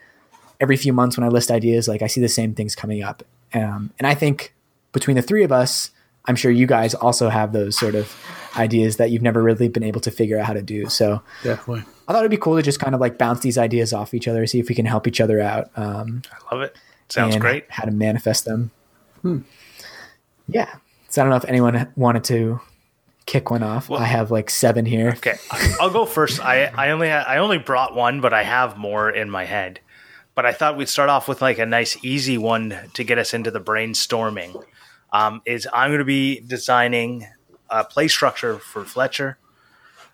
[0.60, 3.22] every few months, when I list ideas, like I see the same things coming up.
[3.54, 4.56] Um, and I think
[4.94, 5.92] between the three of us,
[6.26, 8.12] I'm sure you guys also have those sort of
[8.56, 10.88] ideas that you've never really been able to figure out how to do.
[10.90, 11.84] So Definitely.
[12.08, 14.28] I thought it'd be cool to just kind of like bounce these ideas off each
[14.28, 15.70] other, see if we can help each other out.
[15.76, 16.76] Um, I love it.
[17.10, 17.66] Sounds and great.
[17.70, 18.72] How to manifest them.
[20.48, 20.76] Yeah.
[21.10, 22.60] So I don't know if anyone wanted to
[23.26, 23.90] kick one off.
[23.90, 25.14] I have like seven here.
[25.18, 25.36] Okay,
[25.80, 26.40] I'll go first.
[26.40, 29.80] I, I only ha- I only brought one, but I have more in my head.
[30.36, 33.34] But I thought we'd start off with like a nice, easy one to get us
[33.34, 34.64] into the brainstorming.
[35.14, 37.26] Um, is I'm going to be designing
[37.70, 39.38] a play structure for Fletcher.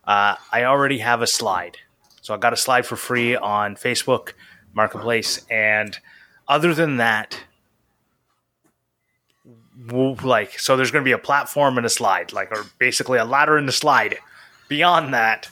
[0.06, 1.78] Uh, I already have a slide,
[2.22, 4.34] so I got a slide for free on Facebook
[4.74, 5.98] Marketplace, and
[6.48, 7.44] other than that,
[9.90, 13.26] like so there's going to be a platform and a slide like or basically a
[13.26, 14.18] ladder and a slide
[14.68, 15.50] beyond that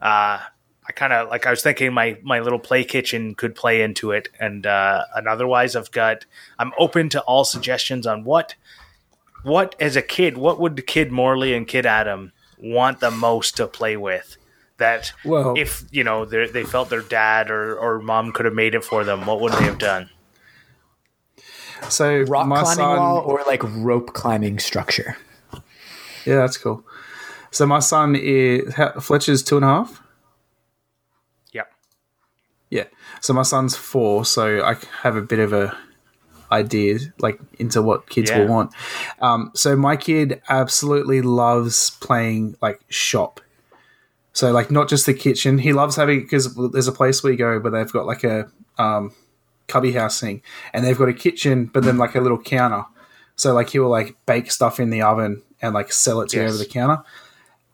[0.00, 0.38] uh
[0.86, 4.12] i kind of like i was thinking my my little play kitchen could play into
[4.12, 6.24] it and uh and otherwise i've got
[6.58, 8.54] i'm open to all suggestions on what
[9.42, 13.66] what as a kid what would kid morley and kid adam want the most to
[13.66, 14.36] play with
[14.78, 18.54] that Well- if you know they they felt their dad or or mom could have
[18.54, 20.10] made it for them what would they have done
[21.88, 25.16] So Rock climbing son, wall or like rope climbing structure.
[26.24, 26.84] yeah, that's cool.
[27.50, 30.00] So my son is Fletcher's two and a half.
[31.52, 31.72] yep
[32.70, 32.84] Yeah.
[33.20, 35.76] So my son's four, so I have a bit of a
[36.52, 38.40] idea like into what kids Yeah.
[38.40, 38.72] will want.
[39.20, 43.40] Um, so my kid absolutely loves playing like shop.
[44.34, 45.58] So like not just the kitchen.
[45.58, 49.12] He loves having because there's a place we go where they've got like a um,
[49.68, 52.84] cubby house thing, and they've got a kitchen, but then like a little counter.
[53.36, 56.36] So like he will like bake stuff in the oven and like sell it to
[56.38, 57.02] you over the counter.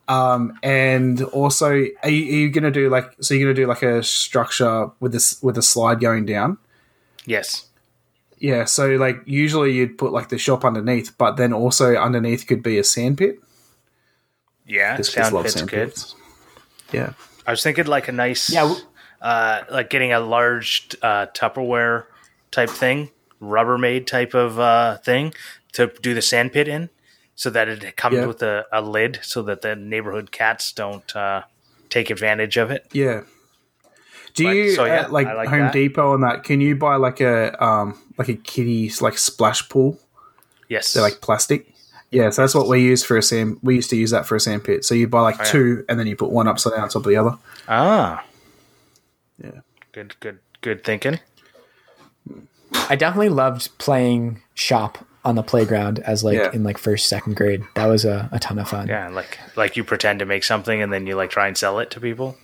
[0.07, 3.33] Um, and also, are you, are you gonna do like so?
[3.35, 6.57] You're gonna do like a structure with this with a slide going down.
[7.25, 7.67] yes
[8.39, 12.63] Yeah, so like usually you'd put like the shop underneath, but then also underneath could
[12.63, 13.39] be a sand pit.
[14.65, 16.15] yeah This kid's sound love pit's sand good pits.
[16.91, 17.13] Yeah,
[17.45, 18.81] I was thinking like a nice, Yeah, w-
[19.21, 22.05] uh, like getting a large uh, Tupperware
[22.51, 23.09] type thing,
[23.41, 25.33] Rubbermaid type of uh, thing
[25.73, 26.89] to do the sand pit in,
[27.35, 28.25] so that it comes Yeah.
[28.25, 31.43] with a, a lid, so that the neighborhood cats don't uh,
[31.89, 32.85] take advantage of it.
[32.93, 33.21] yeah.
[34.39, 35.73] Do Like, you so, yeah, at, like, like Home that.
[35.73, 36.43] Depot and that?
[36.43, 39.99] Can you buy like a um like a kiddie like splash pool?
[40.67, 41.67] Yes, They're like plastic.
[42.11, 43.59] Yeah, so that's what we use for a sand.
[43.61, 44.83] We used to use that for a sand pit.
[44.85, 45.51] So you buy like Oh, yeah.
[45.51, 47.37] two, and then you put one upside down on top of the other.
[47.67, 48.23] ah,
[49.43, 49.61] Yeah.
[49.91, 51.19] good, good, good thinking.
[52.89, 56.51] I definitely loved playing shop on the playground as like Yeah.
[56.51, 57.63] in like first, second grade.
[57.75, 58.87] That was a, a ton of fun.
[58.87, 61.79] Yeah, like like you pretend to make something and then you like try and sell
[61.79, 62.37] it to people.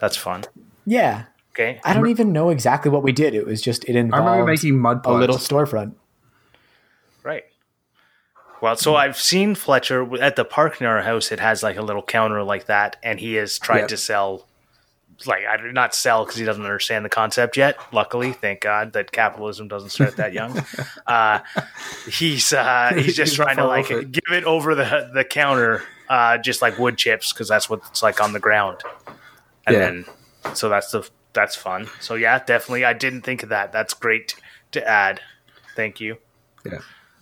[0.00, 0.44] That's fun.
[0.86, 1.24] Yeah.
[1.52, 3.34] Okay, I don't even know exactly what we did.
[3.34, 5.94] It was just it I involved remember making mud a little storefront.
[7.22, 7.44] right.
[8.60, 11.30] Well, so I've seen Fletcher at the park near our house.
[11.30, 13.88] It has like a little counter like that, and he has tried Yep.
[13.88, 14.46] to sell,
[15.26, 17.76] like I did not sell because he doesn't understand the concept yet.
[17.92, 20.62] Luckily, thank God that capitalism doesn't start that young.
[21.06, 21.40] uh,
[22.08, 24.10] he's uh, he's just He's trying to like it.
[24.12, 28.02] give it over the the counter, uh, just like wood chips because that's what it's
[28.02, 28.78] like on the ground.
[29.66, 29.78] And Yeah.
[29.80, 30.04] then
[30.54, 31.88] so that's the that's fun.
[32.00, 32.84] So yeah, definitely.
[32.84, 33.72] I didn't think of that.
[33.72, 34.34] That's great
[34.72, 35.20] to add.
[35.74, 36.18] Thank you.
[36.64, 36.78] Yeah.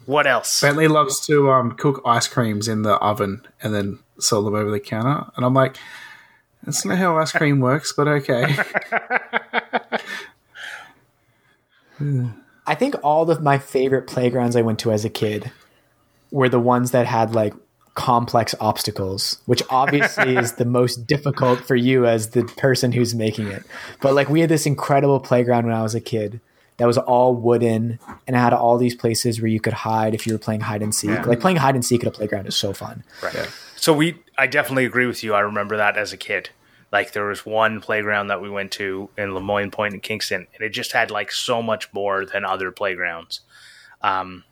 [0.06, 0.60] What else?
[0.60, 4.70] Bentley loves to um, cook ice creams in the oven and then sell them over
[4.70, 5.30] the counter.
[5.37, 5.76] And I'm like,
[6.62, 8.56] that's not how ice cream works, but okay.
[12.66, 15.52] I think all of my favorite playgrounds I went to as a kid
[16.30, 17.54] were the ones that had like
[17.94, 23.46] complex obstacles, which obviously is the most difficult for you as the person who's making
[23.48, 23.64] it.
[24.00, 26.40] But like we had this incredible playground when I was a kid
[26.76, 30.26] that was all wooden and it had all these places where you could hide if
[30.26, 31.11] you were playing hide and seek.
[31.11, 31.22] Yeah.
[31.22, 33.04] Like playing hide and seek at a playground is so fun.
[33.22, 33.48] Right.
[33.76, 35.35] So we, I definitely agree with you.
[35.35, 36.50] I remember that as a kid.
[36.90, 40.62] Like there was one playground that we went to in Lemoine Point in Kingston, and
[40.62, 43.40] it just had like so much more than other playgrounds.
[44.00, 44.44] Um,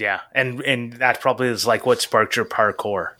[0.00, 3.10] yeah, and and that probably is like what sparked your parkour,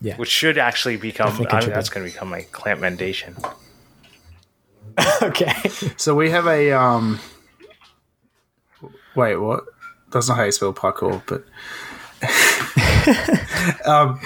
[0.00, 0.16] Yeah.
[0.16, 1.28] which should actually become.
[1.28, 1.74] Definitely I mean, contribute.
[1.74, 3.54] that's going to become my clamp mendation.
[5.22, 5.68] okay.
[5.96, 6.72] so we have a.
[6.72, 7.18] um.
[9.14, 9.64] Wait, what?
[10.10, 11.44] That's not how you spell parkour, but.
[13.86, 14.20] um,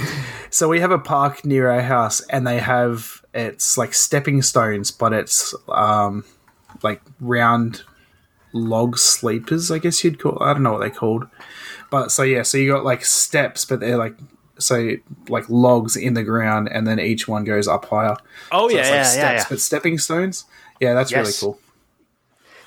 [0.51, 4.91] so we have a park near our house, and they have it's like stepping stones,
[4.91, 6.25] but it's um,
[6.83, 7.83] like round
[8.53, 10.43] log sleepers, I guess you'd call.
[10.43, 11.27] I don't know what they're called,
[11.91, 14.17] but so yeah, so you got like steps, but they're like
[14.59, 14.97] so
[15.29, 18.17] like logs in the ground, and then each one goes up higher.
[18.51, 19.45] Oh So yeah, it's like yeah, steps, yeah, yeah.
[19.49, 20.45] but stepping stones.
[20.81, 21.59] Yeah, that's really cool.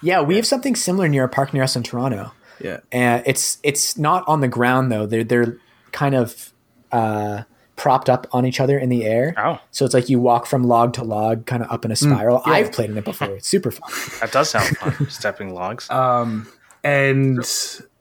[0.02, 2.32] Yeah, we have something similar near a park near us in Toronto.
[2.60, 5.06] Yeah, and it's it's not on the ground though.
[5.06, 5.58] They're they're
[5.91, 6.54] kind of
[6.91, 7.43] uh,
[7.75, 9.33] propped up on each other in the air.
[9.38, 9.59] Oh.
[9.71, 12.41] so it's like you walk from log to log, kind of up in a spiral.
[12.45, 12.53] yeah.
[12.53, 13.35] I've played in it before.
[13.35, 13.89] It's super fun.
[14.21, 15.09] That does sound fun.
[15.09, 15.89] Stepping logs.
[15.89, 16.47] um,
[16.83, 17.43] and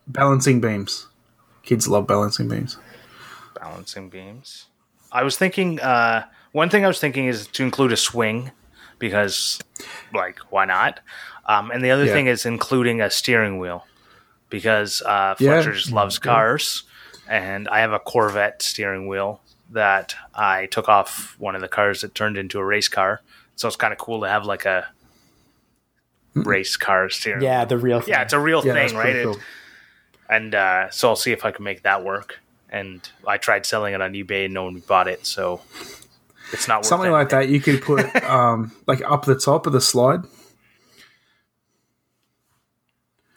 [0.06, 1.08] balancing beams.
[1.64, 2.76] Kids love balancing beams.
[3.58, 4.66] balancing beams.
[5.10, 8.50] I was thinking uh, one thing I was thinking is to include a swing
[8.98, 9.60] because,
[10.12, 11.00] like, why not?
[11.46, 12.12] Um, and the other Yeah.
[12.12, 13.86] thing is including a steering wheel
[14.50, 15.54] because uh, Yeah.
[15.54, 16.84] Fletcher just loves cars,
[17.28, 22.02] and I have a Corvette steering wheel that I took off one of the cars
[22.02, 23.20] that turned into a race car.
[23.56, 24.86] So it's kind of cool to have like a
[26.34, 27.42] race car steering.
[27.42, 28.10] Yeah, the real thing.
[28.10, 29.12] yeah, it's a real Yeah, thing, right?
[29.14, 29.38] pretty It-
[30.28, 32.40] and uh, so I'll see if I can make that work.
[32.70, 35.60] And I tried selling it on eBay, and no one bought it, so
[36.52, 39.72] it's not worth Something like that you could put um, like up the top of
[39.72, 40.22] the slide.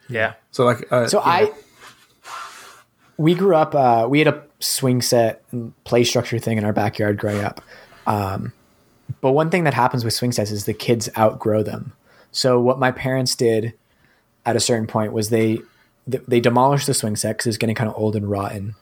[0.09, 1.25] Yeah, So like uh, So yeah.
[1.25, 1.51] I,
[3.17, 3.75] we grew up.
[3.75, 7.61] Uh, we had a swing set and play structure thing in our backyard growing up.
[8.05, 8.53] Um,
[9.21, 11.93] but one thing that happens with swing sets is the kids outgrow them.
[12.31, 13.73] So what my parents did
[14.45, 15.59] at a certain point was they
[16.07, 18.75] they demolished the swing set because it was getting kind of old and rotten,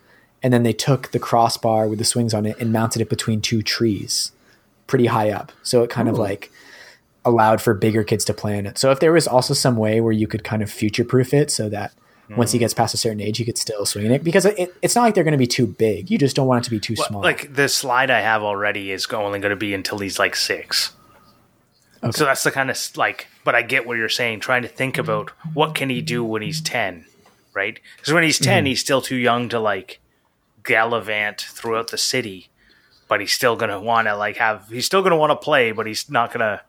[0.43, 3.41] and then they took the crossbar with the swings on it and mounted it between
[3.41, 4.31] two trees,
[4.85, 5.51] pretty high up.
[5.63, 6.51] So it kind of like
[7.23, 8.77] allowed for bigger kids to play on it.
[8.77, 11.49] So if there was also some way where you could kind of future proof it
[11.49, 11.93] so that
[12.29, 12.61] once he mm.
[12.61, 15.15] gets past a certain age, he could still swing it because it, it's not like
[15.15, 16.09] they're going to be too big.
[16.09, 17.21] You just don't want it to be too small.
[17.21, 20.93] like the slide I have already is only going to be until he's like six.
[22.11, 24.39] So that's the kind of like, but I get what you're saying.
[24.39, 27.05] Trying to think about what can he do when he's ten,
[27.55, 27.79] right?
[27.97, 28.65] Because when he's 10 mm-hmm.
[28.67, 29.99] he's still too young to like
[30.63, 32.49] gallivant throughout the city,
[33.07, 34.69] but he's still going to want to like have.
[34.69, 36.61] He's still going to want to play, but he's not going to.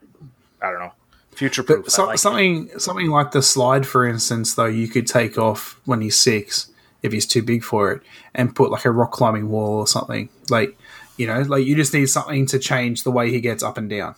[0.59, 0.93] I don't know.
[1.37, 1.87] Future proof.
[1.89, 6.17] So, something something like the slide, for instance, though, you could take off when he's
[6.17, 6.71] six
[7.03, 8.01] if he's too big for it,
[8.33, 10.29] and put like a rock climbing wall or something.
[10.49, 10.75] Like
[11.15, 13.87] you know, like you just need something to change the way he gets up and
[13.87, 14.15] down.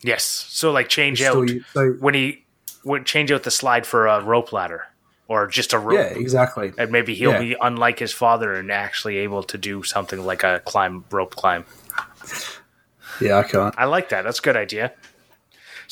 [0.00, 0.22] Yes.
[0.48, 2.44] So like change Still out you- so- when he
[2.84, 4.86] would change out the slide for a rope ladder
[5.28, 5.94] or just a rope.
[5.98, 6.72] Yeah, exactly.
[6.78, 7.38] And maybe he'll Yeah.
[7.40, 11.64] be unlike his father and actually able to do something like a climb rope climb.
[13.20, 13.74] Yeah, I can't.
[13.78, 14.22] I like that.
[14.22, 14.92] That's a good idea.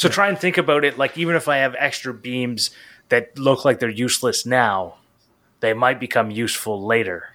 [0.00, 2.70] So try and think about it like even if I have extra beams
[3.10, 4.94] that look like they're useless now,
[5.60, 7.34] they might become useful later.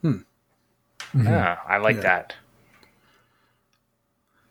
[0.00, 0.20] Hmm.
[1.14, 2.02] Yeah, I like Yeah.
[2.02, 2.34] that.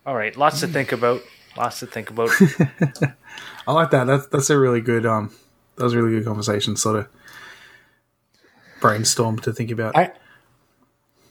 [0.06, 1.22] All right, lots to think about.
[1.58, 2.30] Lots to think about.
[3.68, 4.04] I like that.
[4.06, 5.32] That's that's a really good um.
[5.78, 6.76] That was a really good conversation.
[6.76, 7.08] Sort of
[8.82, 9.98] brainstorm to think about.
[9.98, 10.12] I,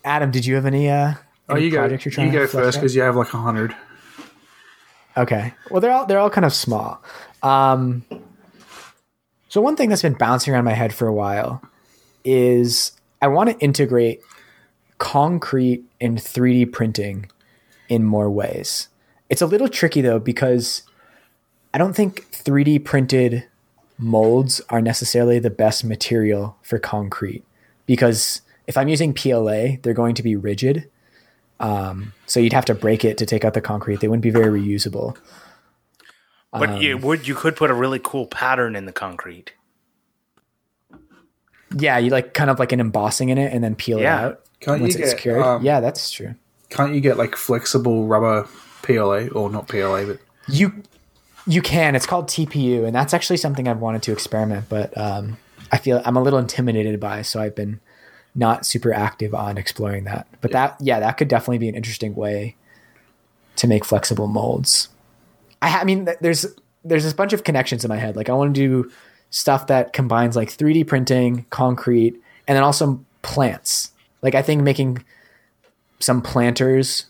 [0.04, 0.90] Adam, did you have any?
[0.90, 1.14] Uh,
[1.48, 1.84] oh, any you go.
[1.86, 3.76] you're trying You to go first because you have like a hundred.
[5.18, 5.52] Okay.
[5.70, 7.02] Well, they're all they're all kind of small.
[7.42, 8.04] Um,
[9.48, 11.62] So one thing that's been bouncing around my head for a while
[12.24, 14.20] is I want to integrate
[14.98, 17.30] concrete and 3D printing
[17.88, 18.88] in more ways.
[19.30, 20.82] It's a little tricky though because
[21.72, 23.44] I don't think 3D printed
[23.96, 27.42] molds are necessarily the best material for concrete
[27.86, 30.88] because if I'm using PLA, they're going to be rigid.
[31.60, 34.00] Um, so you'd have to break it to take out the concrete.
[34.00, 35.16] They wouldn't be very reusable.
[36.52, 39.52] But um, you would you could put a really cool pattern in the concrete.
[41.76, 44.18] Yeah, you like kind of like an embossing in it and then peel yeah.
[44.18, 44.40] it out.
[44.60, 46.34] Can't you get, um, yeah, that's true.
[46.70, 48.48] Can't you get like flexible rubber
[48.82, 50.18] PLA or not PLA, but
[50.48, 50.82] you
[51.46, 51.94] you can.
[51.94, 55.36] It's called TPU, and that's actually something I've wanted to experiment, but um,
[55.70, 57.80] I feel I'm a little intimidated by, so I've been
[58.34, 60.26] not super active on exploring that.
[60.40, 60.66] But yeah.
[60.68, 62.56] that yeah, that could definitely be an interesting way
[63.56, 64.88] to make flexible molds.
[65.60, 66.46] I, ha- I mean, there's
[66.84, 68.16] there's this bunch of connections in my head.
[68.16, 68.90] Like I want to do
[69.30, 72.14] stuff that combines like 3D printing, concrete,
[72.46, 73.92] and then also plants.
[74.22, 75.04] Like I think making
[76.00, 77.06] some planters,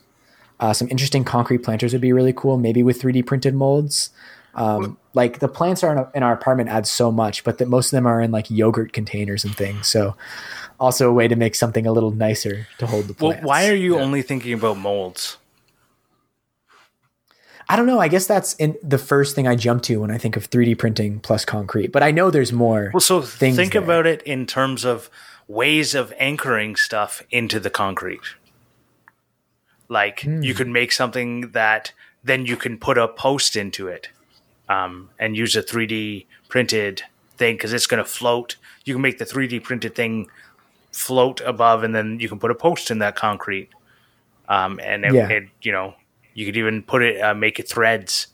[0.61, 2.57] uh, some interesting concrete planters would be really cool.
[2.57, 4.11] Maybe with 3D printed molds.
[4.55, 7.69] Um, like the plants are in, a, in, our apartment add so much, but that
[7.69, 9.87] most of them are in like yogurt containers and things.
[9.87, 10.17] So
[10.79, 13.43] also a way to make something a little nicer to hold the plants.
[13.43, 14.03] Well, why are you yeah.
[14.03, 15.37] only thinking about molds?
[17.69, 17.99] I don't know.
[17.99, 20.79] I guess that's in the first thing I jump to when I think of 3D
[20.79, 21.93] printing plus concrete.
[21.93, 22.91] But I know there's more.
[22.95, 23.83] Well, so think there.
[23.83, 25.11] about it in terms of
[25.49, 28.23] ways of anchoring stuff into the concrete.
[29.89, 30.43] Like mm.
[30.43, 31.93] you could make something that
[32.25, 34.09] then you can put a post into it,
[34.69, 37.03] um, and use a 3D printed
[37.37, 38.57] thing because it's going to float.
[38.85, 40.29] You can make the 3D printed thing
[40.99, 43.71] float above, and then you can put a post in that concrete.
[44.49, 45.29] Um, and it, yeah.
[45.29, 45.95] it, you know
[46.35, 48.29] you could even put it, uh, make it threads,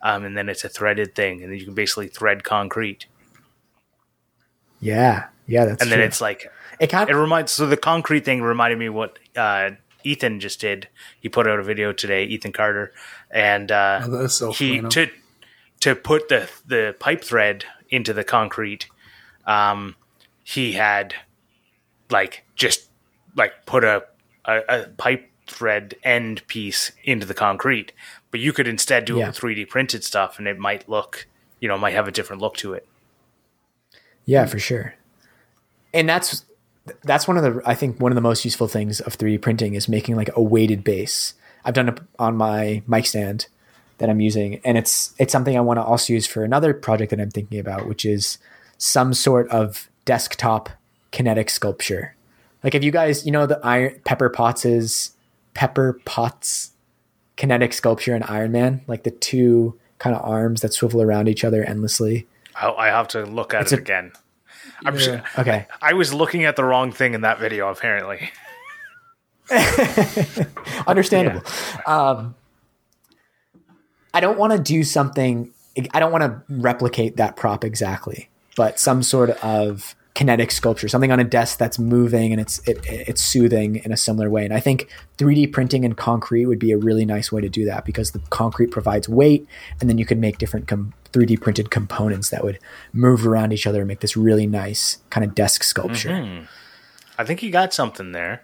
[0.00, 3.06] um, and then it's a threaded thing, and then you can basically thread concrete.
[4.80, 5.82] Yeah, yeah, that's.
[5.82, 5.98] And true.
[5.98, 7.52] then it's like it kind of, it reminds.
[7.52, 9.70] So the concrete thing reminded me what uh,
[10.04, 10.88] Ethan just did.
[11.20, 12.92] He put out a video today, Ethan Carter,
[13.30, 15.08] and uh, oh, so he to
[15.80, 18.86] to put the the pipe thread into the concrete.
[19.46, 19.96] Um,
[20.44, 21.14] he had
[22.12, 22.88] like just
[23.36, 24.04] like put a,
[24.44, 27.92] a, a pipe thread end piece into the concrete.
[28.30, 29.24] But you could instead do yeah.
[29.24, 31.26] it with 3D printed stuff and it might look,
[31.60, 32.86] you know, might have a different look to it.
[34.24, 34.94] Yeah, for sure.
[35.92, 36.44] And that's
[37.04, 39.74] that's one of the I think one of the most useful things of 3D printing
[39.74, 41.34] is making like a weighted base.
[41.64, 43.46] I've done it on my mic stand
[43.98, 47.10] that I'm using and it's it's something I want to also use for another project
[47.10, 48.38] that I'm thinking about which is
[48.78, 50.70] some sort of desktop
[51.12, 52.16] kinetic sculpture.
[52.64, 55.12] Like if you guys, you know the iron Pepper Potts's
[55.54, 56.72] Pepper Potts
[57.36, 61.44] kinetic sculpture in Iron Man, like the two kind of arms that swivel around each
[61.44, 62.26] other endlessly.
[62.54, 64.12] I have to look at it's it a, again.
[64.84, 65.24] I'm yeah.
[65.38, 65.66] okay.
[65.80, 68.30] I, I was looking at the wrong thing in that video, apparently.
[70.86, 71.42] Understandable.
[71.44, 71.82] Yeah.
[71.86, 72.34] Um,
[74.14, 75.52] I don't want to do something.
[75.92, 81.10] I don't want to replicate that prop exactly, but some sort of kinetic sculpture, something
[81.10, 84.44] on a desk that's moving and it's it, it's soothing in a similar way.
[84.44, 87.64] And I think 3D printing and concrete would be a really nice way to do
[87.64, 89.46] that because the concrete provides weight,
[89.80, 92.58] and then you can make different com- 3D printed components that would
[92.92, 96.10] move around each other and make this really nice kind of desk sculpture.
[96.10, 96.44] Mm-hmm.
[97.18, 98.42] I think you got something there.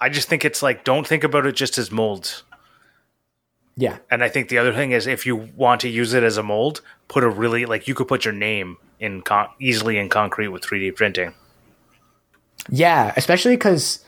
[0.00, 2.42] I just think it's like don't think about it just as molds.
[3.76, 3.98] Yeah.
[4.10, 6.42] And I think the other thing is if you want to use it as a
[6.42, 10.48] mold, put a really like you could put your name in con- easily in concrete
[10.48, 11.34] with 3D printing.
[12.70, 14.04] Yeah, especially because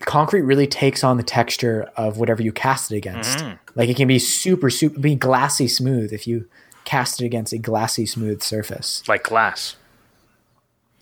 [0.00, 3.38] concrete really takes on the texture of whatever you cast it against.
[3.38, 3.56] Mm-hmm.
[3.74, 6.48] Like it can be super, super, be glassy smooth if you
[6.84, 9.76] cast it against a glassy smooth surface, like glass.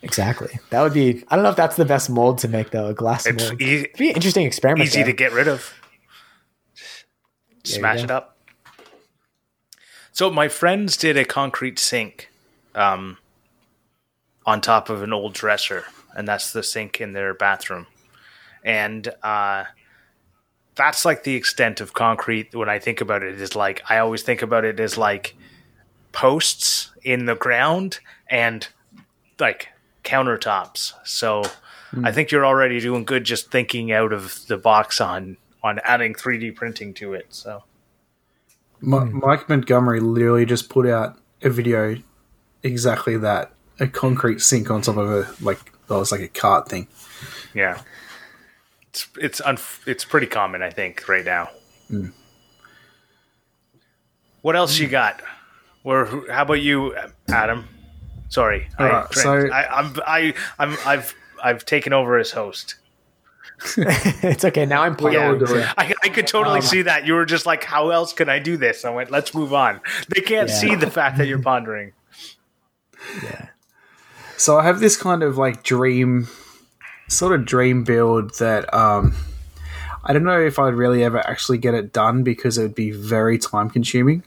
[0.02, 0.58] Exactly.
[0.70, 1.24] That would be.
[1.28, 2.86] I don't know if that's the best mold to make though.
[2.86, 3.60] A glass it's mold.
[3.60, 4.88] It'd be an interesting experiment.
[4.88, 5.08] Easy though.
[5.08, 5.74] to get rid of.
[7.64, 8.38] Smash it up.
[10.12, 12.29] So my friends did a concrete sink
[12.74, 13.18] um,
[14.46, 17.87] on top of an old dresser, and that's the sink in their bathroom.
[18.64, 19.64] And uh,
[20.75, 23.40] that's like the extent of concrete when I think about it.
[23.40, 25.35] Is like I always think about it as like
[26.12, 28.66] posts in the ground and
[29.38, 29.68] like
[30.04, 30.92] countertops.
[31.04, 31.42] So
[31.92, 32.06] mm.
[32.06, 36.14] I think you're already doing good just thinking out of the box on on adding
[36.14, 37.27] 3D printing to it.
[37.31, 37.64] So
[38.81, 41.96] Mike Montgomery literally just put out a video
[42.63, 45.58] exactly that a concrete sink on top of a like
[45.88, 46.87] well, it's like a cart thing.
[47.54, 47.81] Yeah,
[48.88, 51.50] it's it's unf- it's pretty common, I think, right now.
[51.90, 52.13] Mm.
[54.42, 54.83] What else mm.
[54.83, 55.21] you got?
[55.83, 56.94] Or how about you,
[57.29, 57.67] Adam?
[58.29, 62.77] Sorry, I, Alright, so- I, I'm I, I'm I've I've taken over as host.
[63.77, 64.65] it's okay.
[64.65, 65.19] Now I'm playing.
[65.23, 65.67] all do it.
[65.77, 67.06] I, I could totally Um, see that.
[67.06, 69.81] You were just like, "How else can I do this?" I went, "Let's move on."
[70.08, 70.54] They can't Yeah.
[70.54, 71.92] see the fact that you're pondering.
[73.23, 73.48] Yeah.
[74.37, 76.29] So I have this kind of like dream,
[77.09, 79.15] sort of dream build that um,
[80.03, 82.90] I don't know if I'd really ever actually get it done because it would be
[82.90, 84.23] very time consuming.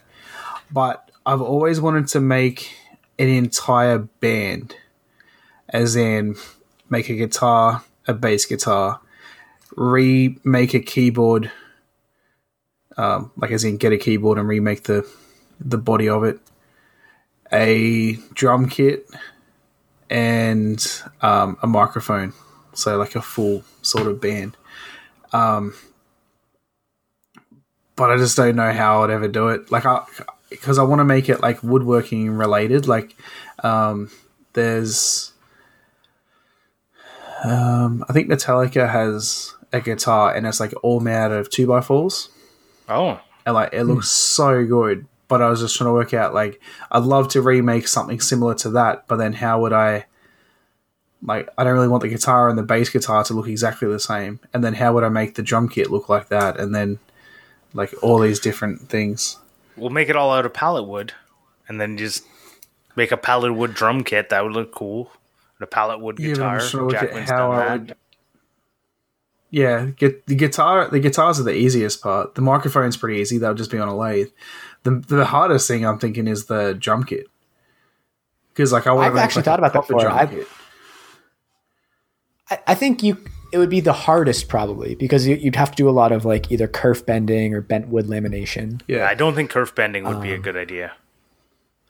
[0.70, 2.76] But I've always wanted to make
[3.18, 4.76] an entire band,
[5.68, 6.36] as in
[6.88, 9.00] make a guitar, a bass guitar,
[9.76, 11.50] remake a keyboard,
[12.96, 15.08] um, like as in get a keyboard and remake the
[15.60, 16.40] the body of it,
[17.52, 19.08] a drum kit
[20.10, 22.32] and um, a microphone,
[22.72, 24.56] so like a full sort of band.
[25.32, 25.74] Um,
[27.96, 29.70] but I just don't know how I'd ever do it.
[29.70, 30.04] Like I,
[30.50, 32.86] because I want to make it like woodworking related.
[32.86, 33.16] Like
[33.62, 34.10] um,
[34.52, 35.32] there's,
[37.44, 41.66] um, I think Metallica has a guitar and it's like all made out of two
[41.66, 42.28] by fours
[42.88, 45.06] Oh, and like it looks so good.
[45.28, 46.60] But I was just trying to work out like
[46.90, 50.06] I'd love to remake something similar to that, but then how would I
[51.22, 53.98] like I don't really want the guitar and the bass guitar to look exactly the
[54.00, 54.40] same.
[54.52, 56.60] And then how would I make the drum kit look like that?
[56.60, 56.98] And then
[57.72, 59.38] like all these different things.
[59.76, 61.12] we'll make it all out of pallet wood,
[61.66, 62.24] and then just
[62.94, 64.28] make a pallet wood drum kit.
[64.28, 65.10] That would look cool.
[65.58, 66.58] And a pallet wood Yeah, guitar.
[66.58, 67.96] just trying look at how I would-
[69.50, 70.88] Yeah, get the guitar.
[70.88, 72.34] The guitars are the easiest part.
[72.34, 73.38] The microphone's pretty easy.
[73.38, 74.28] That'll just be on a lathe.
[74.84, 77.26] The the hardest thing I'm thinking is the drum kit.
[78.52, 80.08] Because like I want I've actually thought about that before.
[80.08, 80.44] I've-
[82.50, 83.16] I, I think you
[83.52, 86.24] it would be the hardest probably because you, you'd have to do a lot of
[86.24, 88.82] like either kerf bending or bent wood lamination.
[88.88, 90.92] Yeah, I don't think kerf bending would be a good idea,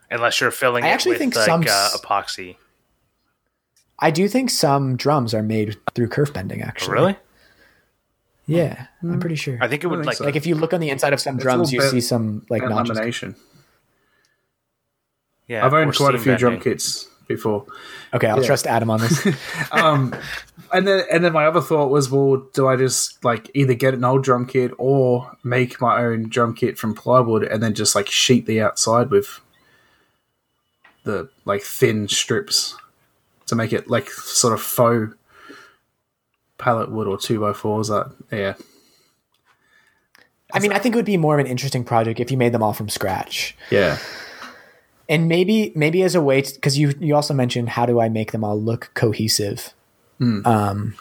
[0.09, 2.57] unless you're filling Um, I it actually with think like some uh, epoxy.
[3.99, 6.61] I do think some drums are made through kerf bending.
[6.61, 7.15] Actually, Really?
[8.47, 9.57] Yeah, I'm pretty sure.
[9.61, 10.23] I think it would think like so.
[10.25, 12.45] like if you look on the inside of some a drums, you bit- see some
[12.49, 13.35] like and lamination.
[15.47, 15.65] yeah.
[15.65, 17.65] I've owned quite a steam few drum kits before.
[18.13, 18.45] Okay, I'll Yeah.
[18.47, 19.27] trust Adam on this.
[19.71, 20.15] Um,
[20.71, 23.93] and then and then my other thought was, well, do I just like either get
[23.93, 27.95] an old drum kit or make my own drum kit from plywood and then just
[27.95, 29.41] like sheet the outside with
[31.03, 32.75] the like thin strips
[33.47, 35.15] to make it like sort of faux
[36.57, 37.87] pallet wood or two by fours.
[37.89, 38.53] That yeah,
[40.53, 42.51] I mean, I think it would be more of an interesting project if you made
[42.53, 43.55] them all from scratch.
[43.69, 43.97] yeah,
[45.09, 48.31] and maybe maybe as a way because you you also mentioned how do I make
[48.31, 49.73] them all look cohesive.
[50.19, 50.45] Hmm.
[50.45, 50.95] Um,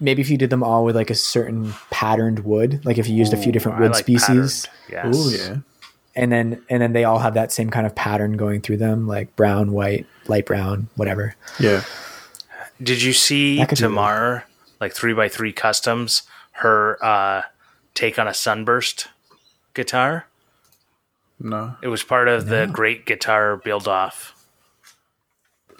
[0.00, 3.14] maybe if you did them all with like a certain patterned wood, like if you
[3.14, 5.14] used a few different wood like species, patterned.
[5.14, 5.16] Yes.
[5.16, 5.56] oh yeah,
[6.16, 9.06] and then and then they all have that same kind of pattern going through them,
[9.06, 11.36] like brown, white, light brown, whatever.
[11.60, 11.84] yeah.
[12.82, 14.44] Did you see That be Tamar,
[14.80, 16.22] like three by three customs,
[16.52, 17.42] her uh,
[17.94, 19.08] take on a sunburst
[19.74, 20.26] guitar?
[21.42, 24.34] No, It was part of the Great Guitar Build Off.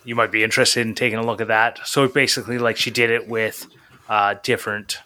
[0.04, 1.80] You might be interested in taking a look at that.
[1.86, 3.66] So basically, like she did it with
[4.08, 4.98] uh, different,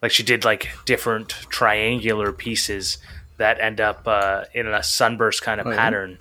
[0.00, 2.96] like she did like different triangular pieces
[3.36, 5.76] that end up uh, in a sunburst kind of yeah?
[5.76, 6.16] pattern.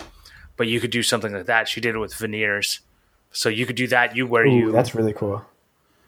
[0.57, 1.69] But you could do something like that.
[1.69, 2.81] She did it with veneers.
[3.31, 4.13] So you could do that.
[4.13, 5.45] You where Ooh, you that's really cool.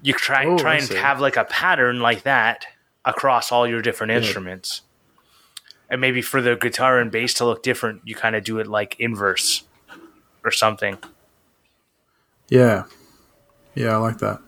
[0.02, 2.66] You try Oh, try and have like a pattern like that
[3.06, 4.82] across all your different instruments.
[5.90, 8.68] And maybe for the guitar and bass to look different, you kind of do it
[8.68, 9.64] like inverse
[10.44, 10.98] or something.
[12.50, 12.84] yeah,
[13.76, 13.94] yeah.
[13.94, 14.40] I like that.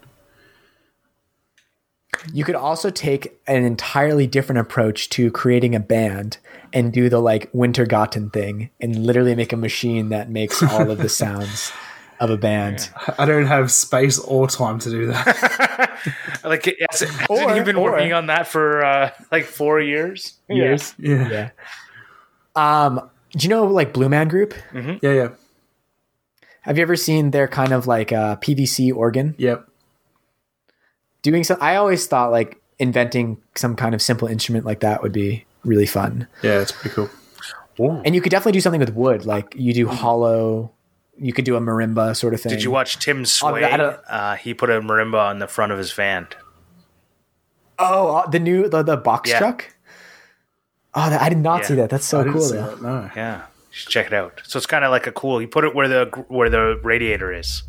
[2.31, 6.37] You could also take an entirely different approach to creating a band
[6.71, 10.99] and do the like Wintergatan thing and literally make a machine that makes all of
[10.99, 11.73] the sounds
[12.23, 12.89] of a band.
[13.17, 15.89] I don't have space or time to do that.
[16.43, 20.33] Like, has, hasn't Or- he been or- working on that for uh, like four years?
[20.49, 20.93] Years.
[20.99, 21.49] yeah, Yeah.
[22.55, 24.53] Um, do you know like Blue Man Group?
[24.73, 25.29] yeah, yeah.
[26.63, 29.65] Have you ever seen their kind of like uh, PVC organ Yep.
[31.21, 35.13] doing so, I always thought like inventing some kind of simple instrument like that would
[35.13, 36.27] be really fun.
[36.41, 37.09] Yeah, it's pretty cool.
[38.05, 40.71] And you could definitely do something with wood, like you do hollow.
[41.17, 42.49] You could do a marimba sort of thing.
[42.51, 43.63] Did you watch Tim Sway?
[43.63, 46.27] Uh, he put a marimba on the front of his van.
[47.79, 49.39] Oh, uh, the new the, the box Yeah.
[49.39, 49.73] truck.
[50.95, 51.67] Oh, that, I did not Yeah.
[51.67, 51.89] see that.
[51.89, 52.33] That's so I cool.
[52.49, 52.67] though.
[52.75, 53.09] that, no.
[53.15, 54.41] Yeah, you should check it out.
[54.45, 55.39] So it's kind of like a cool.
[55.39, 57.63] He put it where the where the radiator is.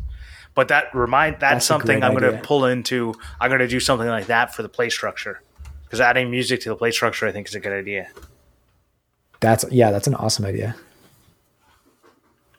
[0.53, 3.13] But that remind that's, That's something I'm going to pull into.
[3.41, 5.41] I'm going to do something like that for the play structure
[5.83, 8.07] because adding music to the play structure I think is a good idea.
[9.41, 10.75] That's yeah, that's an awesome idea.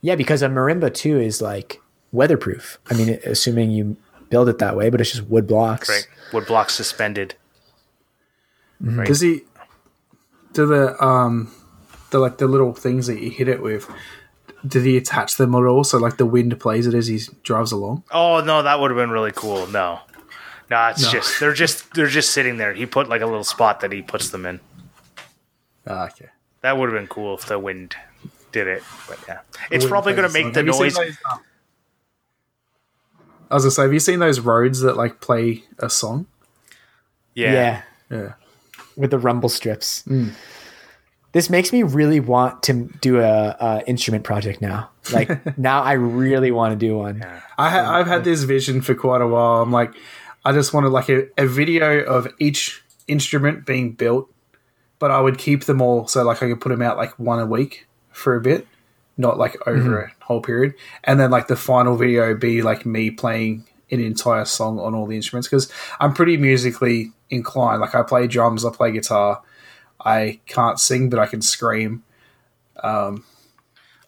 [0.06, 1.80] Yeah, because a marimba too is like
[2.12, 2.78] weatherproof.
[2.88, 3.96] I mean, assuming you
[4.30, 5.88] build it that way, but it's just wood blocks.
[5.88, 6.06] Right.
[6.32, 7.34] Wood blocks suspended.
[8.80, 9.04] Right.
[9.04, 9.40] Does he?
[10.52, 11.52] Do the um,
[12.10, 13.90] the like the little things that you hit it with?
[14.64, 15.82] Did he attach them at all?
[15.82, 18.04] So like the wind plays it as he drives along.
[18.12, 19.66] Oh no, that would have been really cool.
[19.66, 20.02] No,
[20.70, 21.10] no, it's No.
[21.10, 22.74] just they're just they're just sitting there.
[22.74, 24.60] He put like a little spot that he puts them in.
[25.84, 26.28] Ah, okay.
[26.60, 27.96] That would have been cool if the wind
[28.52, 28.82] did it.
[29.08, 29.40] But yeah,
[29.70, 30.94] it's Wind probably going to make the Have you seen noise.
[30.94, 31.36] those, uh,
[33.50, 36.26] I was gonna say, have you seen those roads that like play a song?
[37.34, 37.52] Yeah.
[37.52, 37.82] yeah.
[38.10, 38.32] Yeah.
[38.96, 40.04] with the rumble strips.
[41.32, 44.90] This makes me really want to do a, a instrument project now.
[45.12, 47.22] Like now, I really want to do one.
[47.58, 49.60] I ha- I've had this vision for quite a while.
[49.60, 49.92] I'm like,
[50.44, 54.32] I just wanted like a, a video of each instrument being built,
[54.98, 57.38] but I would keep them all so like I could put them out like one
[57.38, 57.85] a week
[58.16, 58.66] for a bit,
[59.16, 60.22] not like over mm-hmm.
[60.22, 64.44] a whole period, and then like the final video be like me playing an entire
[64.44, 67.80] song on all the instruments because I'm pretty musically inclined.
[67.80, 69.42] Like I play drums, I play guitar.
[70.04, 72.04] I can't sing, but I can scream.
[72.82, 73.24] Um,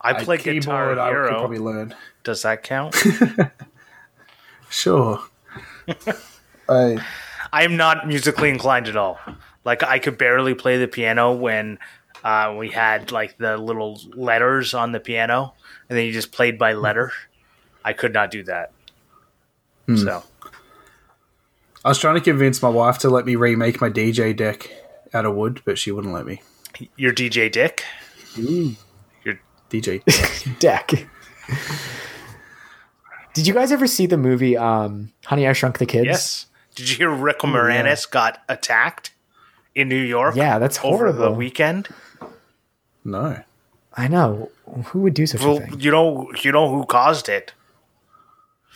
[0.01, 1.95] I play Guitar I could probably learn.
[2.23, 2.95] Does that count?
[4.71, 5.21] Sure.
[6.69, 7.05] I
[7.53, 9.19] I am not musically inclined at all.
[9.65, 11.79] Like I could barely play the piano when
[12.25, 15.55] uh, we had like the little letters on the piano,
[15.89, 17.13] and then you just played by letter.
[17.85, 18.73] I could not do that.
[19.97, 20.23] So
[21.85, 24.71] I was trying to convince my wife to let me remake my DJ deck
[25.15, 26.43] out of wood, but she wouldn't let me.
[26.97, 27.85] you're DJ Dick.
[28.37, 29.41] Your
[29.71, 30.59] DJ.
[30.59, 30.91] Deck.
[33.35, 36.07] Did you guys ever see the movie um, Honey I Shrunk the Kids?
[36.07, 36.47] Yes.
[36.75, 39.13] Did you hear Rick Moranis got attacked
[39.75, 40.37] in New York?
[40.37, 41.89] Yeah, that's over the weekend.
[43.11, 43.43] No.
[43.95, 44.51] I know.
[44.87, 45.81] Who would do such Well, a thing?
[45.81, 47.53] you know, you know who caused it?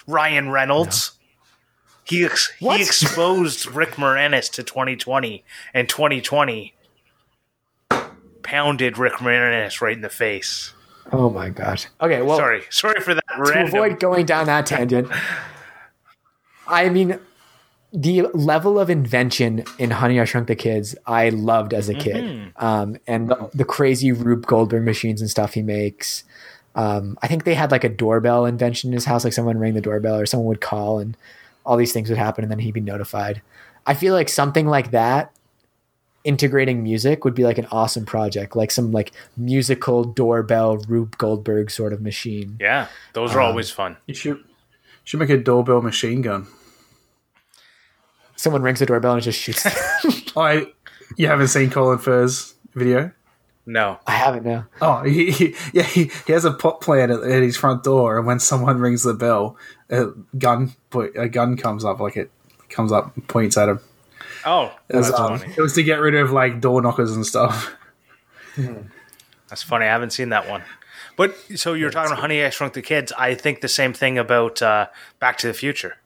[0.06, 1.12] Ryan Reynolds.
[2.04, 6.74] He ex- he exposed Rick Moranis to 2020, and 2020
[8.42, 10.74] pounded Rick Moranis right in the face.
[11.12, 11.84] Oh my god.
[12.00, 13.24] Okay, well, Sorry, sorry for that.
[13.36, 15.08] to random- avoid going down that tangent,
[16.66, 17.18] I mean,
[17.92, 22.24] the level of invention in Honey I Shrunk the Kids, I loved as a kid,
[22.24, 22.64] Mm-hmm.
[22.64, 26.24] um, and the, the crazy Rube Goldberg machines and stuff he makes.
[26.74, 29.74] Um, I think they had like a doorbell invention in his house, like someone rang
[29.74, 31.16] the doorbell or someone would call, and
[31.66, 33.42] all these things would happen, and then he'd be notified.
[33.86, 35.32] I feel like something like that
[36.24, 41.70] integrating music would be like an awesome project, like some like musical doorbell Rube Goldberg
[41.70, 42.56] sort of machine.
[42.60, 43.96] yeah, those are Um, always fun.
[44.06, 44.42] You should
[45.04, 46.46] should make a doorbell machine gun.
[48.42, 49.64] Someone rings the doorbell and just shoots.
[50.36, 50.66] I,
[51.16, 53.12] you haven't seen Colin Furze video?
[53.66, 54.66] No, I haven't now.
[54.80, 58.18] Oh, he, he yeah, he, he has a pot plant at, at his front door,
[58.18, 59.56] and when someone rings the bell,
[59.90, 60.74] a gun
[61.16, 62.32] a gun comes up, like it
[62.68, 63.78] comes up, points at him.
[64.44, 65.54] oh, It was, that's um, funny.
[65.56, 67.72] it was to get rid of like door knockers and stuff.
[69.48, 69.86] That's funny.
[69.86, 70.64] I haven't seen that one.
[71.16, 73.12] But so you're talking about Honey I Shrunk the Kids.
[73.16, 74.88] I think the same thing about uh,
[75.20, 75.98] Back to the Future.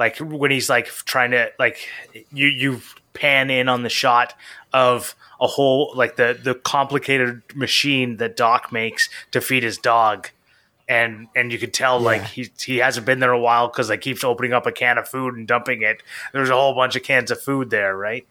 [0.00, 1.86] Like when he's like trying to like
[2.32, 2.80] you you
[3.12, 4.32] pan in on the shot
[4.72, 10.30] of a whole like the the complicated machine that Doc makes to feed his dog.
[10.88, 14.00] And and you could tell like he he hasn't been there a while because like
[14.00, 16.02] keeps opening up a can of food and dumping it.
[16.32, 18.26] There's a whole bunch of cans of food there, right?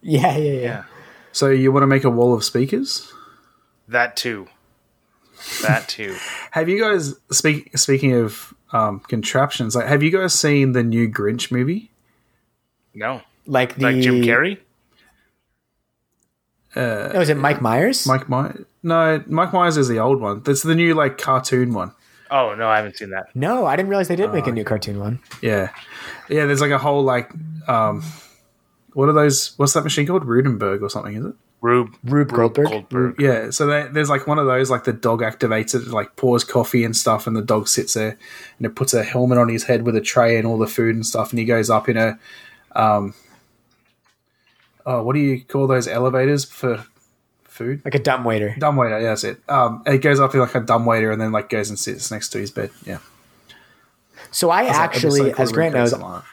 [0.00, 0.60] Yeah, yeah, yeah.
[0.60, 0.84] Yeah.
[1.30, 3.10] So you want to make a wall of speakers?
[3.86, 4.48] That too.
[5.62, 6.16] That too.
[6.50, 9.74] Have you guys speak speaking of um, contraptions?
[9.76, 11.90] Like, have you guys seen the new Grinch movie?
[12.94, 13.22] No.
[13.46, 14.58] Like the Like Jim Carrey?
[16.74, 18.06] No, is it Mike Myers?
[18.06, 18.64] Mike Myers?
[18.82, 20.42] No, Mike Myers is the old one.
[20.42, 21.92] That's the new like cartoon one.
[22.30, 23.26] Oh no, I haven't seen that.
[23.34, 25.20] No, I didn't realize they did Oh, make a new cartoon one.
[25.42, 25.68] Yeah,
[26.30, 26.46] yeah.
[26.46, 27.30] There's like a whole like,
[27.68, 28.02] um,
[28.94, 29.52] what are those?
[29.58, 30.24] What's that machine called?
[30.24, 31.14] Rudenberg or something?
[31.14, 31.34] Is it?
[31.62, 32.66] Rube Rube Goldberg.
[32.68, 33.20] Goldberg.
[33.20, 33.50] Yeah.
[33.50, 36.84] So there, there's like one of those like the dog activates it, like pours coffee
[36.84, 38.18] and stuff, and the dog sits there
[38.58, 40.94] and it puts a helmet on his head with a tray and all the food
[40.96, 42.18] and stuff, and he goes up in a,
[42.74, 43.14] um,
[44.84, 46.84] oh, what do you call those elevators for
[47.44, 47.80] food?
[47.84, 48.56] Like a dumb waiter.
[48.58, 49.38] Dumb waiter, yeah, that's it.
[49.48, 52.10] Um, it goes up in like a dumb waiter and then like goes and sits
[52.10, 52.70] next to his bed.
[52.84, 52.98] Yeah.
[54.32, 56.28] So I It's like- actually, it's like as Grant knows, something like that.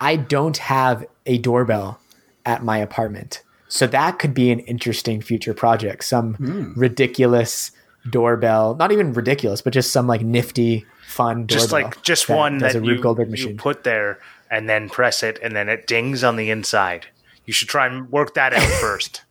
[0.00, 1.98] I don't have a doorbell
[2.46, 3.42] at my apartment.
[3.72, 6.04] So that could be an interesting future project.
[6.04, 6.72] Some Hmm.
[6.78, 7.70] ridiculous
[8.10, 11.56] doorbell, not even ridiculous, but just some like nifty, fun doorbell.
[11.58, 14.18] Just like just that one that a Rube you, Goldberg you put there
[14.50, 17.06] and then press it and then it dings on the inside.
[17.46, 19.22] You should try and work that out first.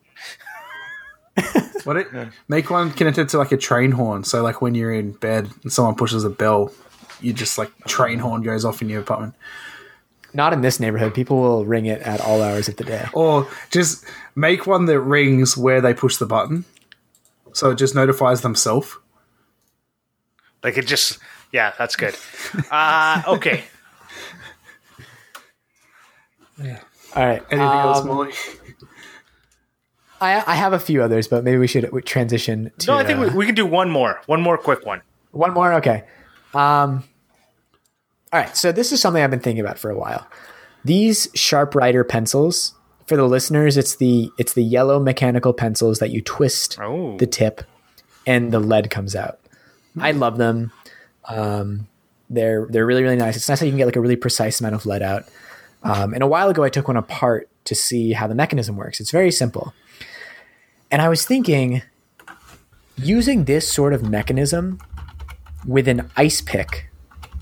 [1.84, 2.08] What it
[2.48, 4.24] make one connected to like a train horn.
[4.24, 6.72] So like when you're in bed and someone pushes a bell,
[7.20, 9.36] you just like train horn goes off in your apartment.
[10.34, 11.14] Not in this neighborhood.
[11.14, 13.06] People will ring it at all hours of the day.
[13.14, 14.06] Or just
[14.36, 16.66] make one that rings where they push the button.
[17.54, 18.96] So it just notifies themselves.
[20.64, 21.20] Like it just,
[21.52, 22.16] yeah, that's good.
[22.70, 23.64] Uh, okay.
[27.16, 27.44] All right.
[27.50, 28.32] Anything else, um, Molly?
[30.22, 33.20] I, I have a few others, but maybe we should transition to No, I think
[33.20, 34.22] uh, we, we can do one more.
[34.28, 35.02] One more quick one.
[35.32, 36.04] One more, okay.
[36.54, 37.04] Um,
[38.34, 40.28] all right, so this is something I've been thinking about for a while.
[40.86, 42.74] These Sharpwriter pencils,
[43.08, 47.18] for the listeners, it's the it's the yellow mechanical pencils that you twist Oh.
[47.18, 47.62] the tip,
[48.26, 49.40] and the lead comes out.
[50.00, 50.72] I love them.
[51.26, 51.88] Um,
[52.30, 53.36] they're they're really really nice.
[53.36, 55.26] It's nice that you can get like a really precise amount of lead out.
[55.84, 59.00] Um, and a while ago, I took one apart to see how the mechanism works.
[59.00, 59.74] It's very simple.
[60.90, 61.82] And I was thinking,
[62.98, 64.80] using this sort of mechanism
[65.66, 66.88] with an ice pick,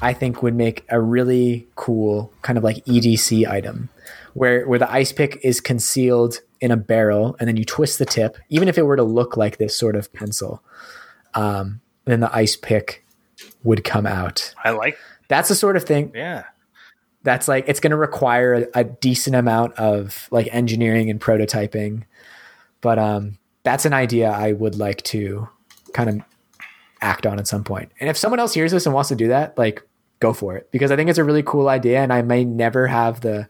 [0.02, 3.90] I think would make a really cool kind of like EDC item
[4.34, 8.06] where, where the ice pick is concealed in a barrel and then you twist the
[8.06, 10.64] tip, even if it were to look like this sort of pencil,
[11.34, 13.06] um, then the ice pick
[13.64, 14.54] would come out.
[14.64, 14.98] I like,
[15.28, 16.46] That's the sort of thing yeah.
[17.24, 22.04] that's like it's going to require a, a decent amount of like engineering and prototyping
[22.82, 25.48] but um that's an idea i would like to
[25.94, 26.22] kind of
[27.02, 27.90] act on at some point.
[27.90, 29.84] point and if someone else hears this and wants to do that like
[30.20, 32.88] go for it because i think it's a really cool idea and i may never
[32.88, 33.48] have the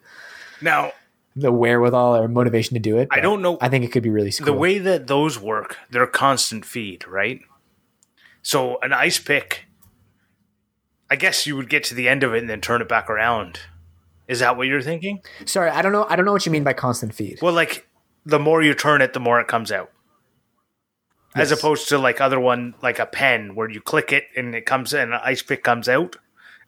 [0.61, 0.91] Now,
[1.35, 4.09] the wherewithal or motivation to do it I don't know- i think it could be
[4.09, 7.41] really cool the way that those work, they're constant feed, right?
[8.41, 9.65] So an ice pick,
[11.09, 13.09] I guess you would get to the end of it and then turn it back
[13.09, 13.59] around.
[14.27, 15.21] Is that what you're thinking?
[15.45, 17.87] sorry i don't know i don't know what you mean by constant feed Well, like
[18.25, 19.91] the more you turn it, the more it comes out.
[21.35, 24.65] As opposed to like other one, like a pen, where you click it and it
[24.65, 26.15] comes in, an ice pick comes out,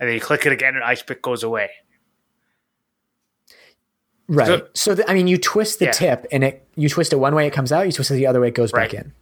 [0.01, 1.69] and then you click it again, and ice pick goes away.
[4.27, 5.91] right So- so, the, i mean you twist the Yeah.
[5.91, 8.27] tip and it you twist it one way it comes out you twist it the
[8.27, 9.13] other way it goes back in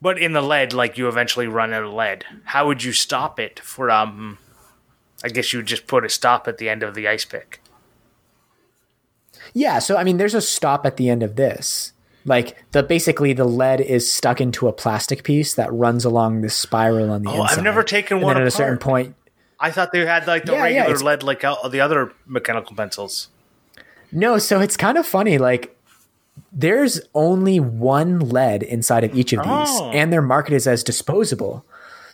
[0.00, 2.24] But in the lead, like you eventually run out of lead.
[2.44, 3.90] How would you stop it from?
[3.90, 4.38] Um,
[5.24, 7.60] I guess you would just put a stop at the end of the ice pick.
[9.52, 11.92] Yeah, so I mean, there's a stop at the end of this.
[12.28, 16.54] Like the basically the lead is stuck into a plastic piece that runs along this
[16.54, 17.58] spiral on the Oh, inside.
[17.58, 19.14] I've never taken and one at a certain point.
[19.58, 22.76] I thought they had like the Yeah, yeah, regular it's- lead, like the other mechanical
[22.76, 23.28] pencils.
[24.12, 25.38] No, so it's kind of funny.
[25.38, 25.74] Like
[26.52, 29.48] there's only one lead inside of each of these,
[29.80, 29.90] Oh.
[29.92, 31.64] and they're marketed as disposable.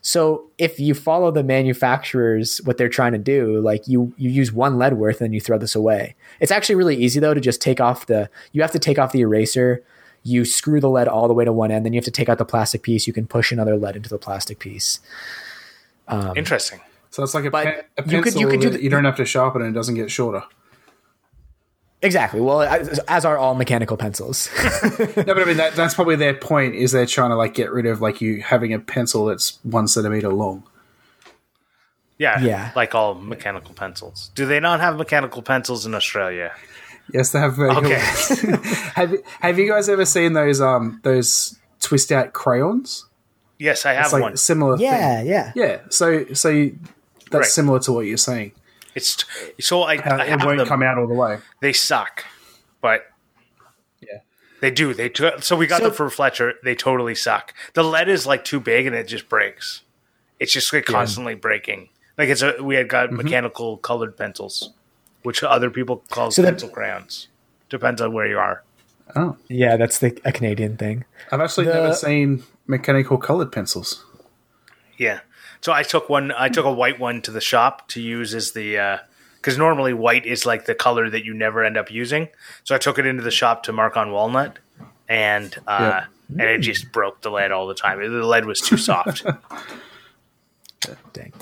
[0.01, 4.53] So if you follow the manufacturers, what they're trying to do, like you you use
[4.53, 6.15] one lead worth and you throw this away.
[6.41, 8.29] It's actually really easy though to just take off the.
[8.53, 9.83] You have to take off the eraser.
[10.25, 12.29] You screw the lead all the way to one end, then you have to take
[12.29, 13.07] out the plastic piece.
[13.07, 15.01] You can push another lead into the plastic piece.
[16.09, 16.81] Um, Interesting.
[17.11, 18.91] So it's like a, But pen, a you could- you could do that the- you
[18.91, 20.43] don't have to sharpen and it doesn't get shorter.
[22.03, 22.41] Exactly.
[22.41, 24.49] Well, as, as are all mechanical pencils.
[25.17, 26.75] No, but I mean that, that's probably their point.
[26.75, 29.89] Is they're trying to like get rid of like you having a pencil that's one
[29.89, 30.65] centimeter long.
[32.19, 32.71] Yeah, Yeah.
[32.77, 34.31] like all mechanical pencils.
[34.35, 36.53] Do they not have mechanical pencils in Australia?
[37.13, 37.57] Yes, they have.
[37.57, 37.99] Very Okay.
[38.95, 43.07] have Have you guys ever seen those um those twist out crayons?
[43.59, 44.33] yes, I have It's like one.
[44.33, 44.77] a similar.
[44.79, 45.27] yeah, thing.
[45.29, 45.53] yeah.
[45.55, 45.81] yeah.
[45.91, 46.79] So so you,
[47.31, 47.45] that's Right.
[47.47, 48.53] similar to what you're saying.
[48.95, 49.25] It's
[49.61, 50.67] so I, How I it won't them.
[50.69, 51.39] come out all the way.
[51.61, 52.25] They suck,
[52.81, 53.07] but
[54.01, 54.19] Yeah.
[54.61, 54.95] they do.
[54.95, 56.55] They t- so we got So- them for Fletcher.
[56.63, 57.53] They totally suck.
[57.75, 59.83] The lead is like too big and it just breaks.
[60.41, 61.89] It's just like constantly breaking.
[62.17, 63.17] Like it's a we had got Mm-hmm.
[63.17, 64.73] mechanical colored pencils,
[65.25, 67.29] which other people call So that- pencil crayons.
[67.69, 68.63] Depends on where you are.
[69.17, 71.05] Oh, Yeah, that's the a Canadian thing.
[71.33, 74.05] I've actually The- never seen mechanical colored pencils.
[74.97, 75.21] Yeah.
[75.61, 76.31] So I took one.
[76.33, 79.01] I took a white one to the shop to use as the
[79.37, 82.29] because normally white is like the color that you never end up using.
[82.65, 84.59] So I took it into the shop to mark on walnut,
[85.09, 87.99] and uh, and it just broke the lead all the time.
[88.01, 89.25] The lead was too soft.
[91.13, 91.33] Dang.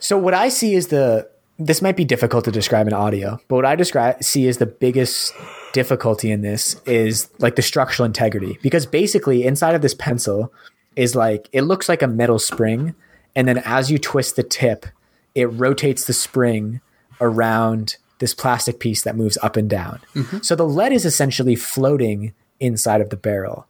[0.00, 1.28] So what I see is the
[1.58, 4.66] this might be difficult to describe in audio, but what I describe see is the
[4.66, 5.32] biggest
[5.72, 10.52] difficulty in this is like the structural integrity because basically inside of this pencil
[10.94, 12.94] is like it looks like a metal spring
[13.34, 14.86] and then as you twist the tip
[15.34, 16.80] it rotates the spring
[17.20, 20.00] around this plastic piece that moves up and down.
[20.14, 20.38] Mm-hmm.
[20.38, 23.66] So the lead is essentially floating inside of the barrel.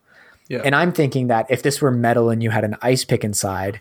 [0.49, 0.61] Yeah.
[0.65, 3.81] And I'm thinking that if this were metal and you had an ice pick inside,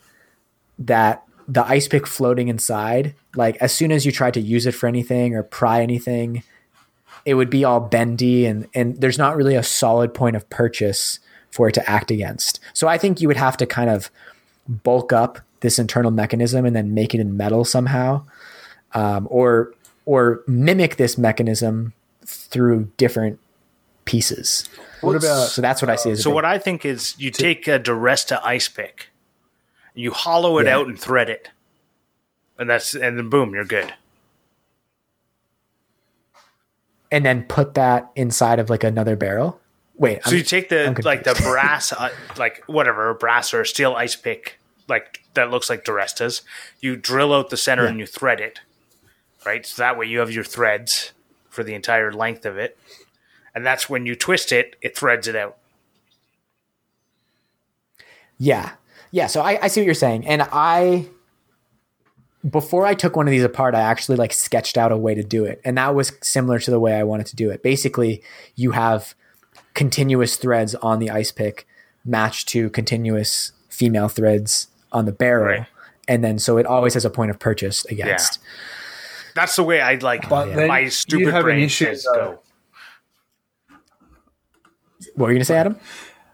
[0.79, 4.73] that the ice pick floating inside, like as soon as you tried to use it
[4.73, 6.43] for anything or pry anything,
[7.25, 11.19] it would be all bendy and and there's not really a solid point of purchase
[11.51, 12.59] for it to act against.
[12.73, 14.09] So I think you would have to kind of
[14.67, 18.25] bulk up this internal mechanism and then make it in metal somehow,
[18.93, 19.73] um, or
[20.05, 21.93] or mimic this mechanism
[22.25, 23.39] through different
[24.05, 24.67] pieces.
[25.01, 27.31] What about So that's what I see as So big- what I think is you
[27.31, 29.07] take a DiResta ice pick,
[29.93, 30.77] you hollow it Yeah.
[30.77, 31.49] out and thread it,
[32.57, 33.93] and that's and then boom, you're good.
[37.11, 39.59] and then put that inside of like another barrel.
[39.95, 43.93] Wait, So I'm- you take the like the brass, uh, like whatever, brass or steel
[43.93, 46.41] ice pick, like that looks like DiResta's.
[46.79, 47.89] You drill out the center Yeah.
[47.89, 48.61] and you thread it,
[49.45, 49.63] right?
[49.63, 51.11] So that way you have your threads
[51.49, 52.79] for the entire length of it,
[53.53, 55.57] and that's when you twist it, it threads it out.
[58.39, 58.71] Yeah.
[59.13, 59.27] Yeah.
[59.27, 60.25] So I, I see what you're saying.
[60.25, 61.05] And I,
[62.49, 65.23] before I took one of these apart, I actually like sketched out a way to
[65.23, 65.61] do it.
[65.63, 67.61] And that was similar to the way I wanted to do it.
[67.61, 68.23] Basically,
[68.55, 69.13] you have
[69.75, 71.67] continuous threads on the ice pick
[72.03, 75.45] matched to continuous female threads on the barrel.
[75.45, 75.67] Right.
[76.07, 78.39] And then so it always has a point of purchase against.
[79.35, 82.39] That's the way I like But then my stupid have brain issue, says though.
[83.69, 83.77] go.
[85.13, 85.79] What were you going to say, Adam?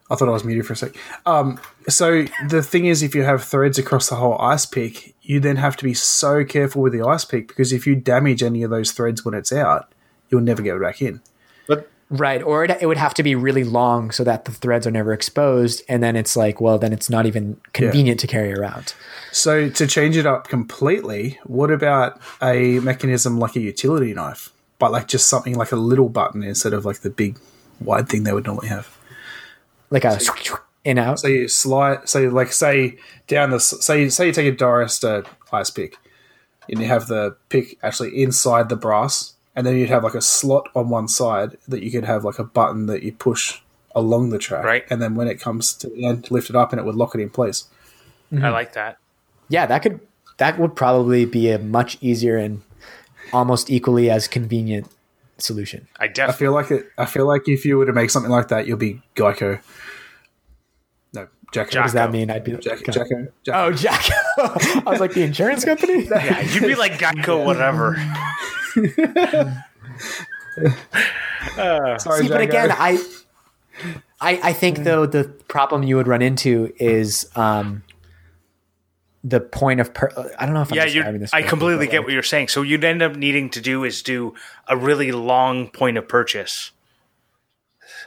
[0.10, 0.95] I thought I was muted for a sec.
[1.26, 5.39] Um, so the thing is, if you have threads across the whole ice pick, you
[5.39, 8.64] then have to be so careful with the ice pick because if you damage any
[8.64, 9.93] of those threads when it's out,
[10.30, 11.22] you'll never get it back in.
[11.68, 12.41] But Right.
[12.41, 15.14] Or it, it would have to be really long so that the threads are never
[15.14, 15.84] exposed.
[15.88, 18.95] And then it's like, well, then it's not even convenient to carry around.
[19.32, 24.91] So to change it up completely, what about a mechanism like a utility knife, but
[24.91, 27.38] like just something like a little button instead of like the big
[27.80, 28.97] wide thing they would normally have?
[29.90, 30.20] Like a
[30.84, 31.20] in out.
[31.20, 35.70] So you slide, so like say down the say say you take a DiResta ice
[35.70, 35.98] pick,
[36.70, 40.22] and you have the pick actually inside the brass, and then you'd have like a
[40.22, 43.60] slot on one side that you could have like a button that you push
[43.96, 44.86] along the track, Right.
[44.90, 47.16] And then when it comes to the end, lift it up, and it would lock
[47.16, 47.66] it in place.
[48.32, 48.46] I mm-hmm.
[48.46, 48.98] like that.
[49.50, 50.00] Yeah, that could
[50.38, 52.62] that would probably be a much easier and
[53.34, 54.88] almost equally as convenient
[55.42, 55.88] solution.
[56.00, 56.88] I I feel like it.
[56.98, 59.62] I feel like if you were to make something like that, you'll be Geico.
[61.14, 61.80] No, Jacko.
[61.80, 62.30] What does that mean?
[62.30, 63.28] I'd be Jack, kind Jacko.
[63.44, 63.68] Jacko.
[63.68, 64.10] Oh, Jack.
[64.38, 66.06] I was like the insurance company.
[66.10, 67.96] yeah, you'd be like Geico, whatever.
[72.00, 73.04] Sorry, See, but again, I,
[74.22, 77.84] I, I think though the problem you would run into is um,
[79.24, 81.34] the point of per- I don't know if I'm yeah, describing this.
[81.34, 82.48] I completely get like, what you're saying.
[82.48, 84.34] So you'd end up needing to do is do
[84.68, 86.72] a really long point of purchase,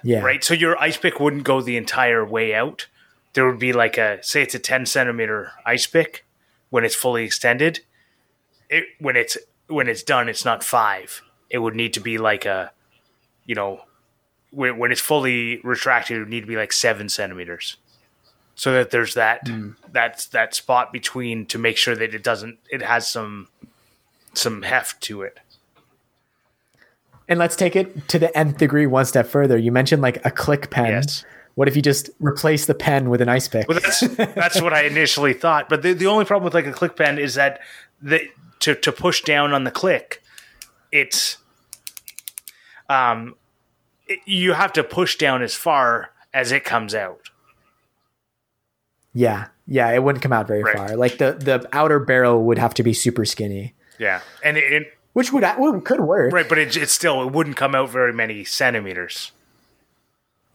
[0.02, 0.42] Yeah, right?
[0.42, 2.86] So your ice pick wouldn't go the entire way out.
[3.34, 6.24] There would be like a say it's a 10 centimeter ice pick
[6.70, 7.80] when it's fully extended.
[8.70, 9.36] It when it's
[9.66, 11.22] when it's done, it's not five.
[11.50, 12.72] It would need to be like a,
[13.44, 13.82] you know,
[14.50, 17.76] when when it's fully retracted, it would need to be like seven centimeters.
[18.54, 19.48] So that there's that
[19.90, 23.48] that's that spot between to make sure that it doesn't it has some
[24.34, 25.38] some heft to it.
[27.28, 29.56] And let's take it to the nth degree one step further.
[29.56, 30.86] You mentioned like a click pen.
[30.86, 31.24] Yes.
[31.54, 33.68] What if you just replace the pen with an ice pick?
[33.68, 35.68] Well, that's that's what I initially thought.
[35.68, 37.60] But the, the only problem with like a click pen is that
[38.00, 38.28] the
[38.60, 40.22] to to push down on the click,
[40.90, 41.38] it's
[42.88, 43.34] um,
[44.06, 47.21] it, you have to push down as far as it comes out.
[49.14, 50.76] Yeah, yeah, it wouldn't come out very Right.
[50.76, 50.96] far.
[50.96, 54.98] Like the the outer barrel would have to be super skinny, Yeah, and it, it
[55.12, 56.32] which would would- could work.
[56.32, 59.32] right, but it, it still it wouldn't come out very many centimeters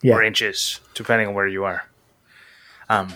[0.02, 0.16] Yeah.
[0.16, 1.84] or inches, depending on where you are.
[2.90, 3.14] Um,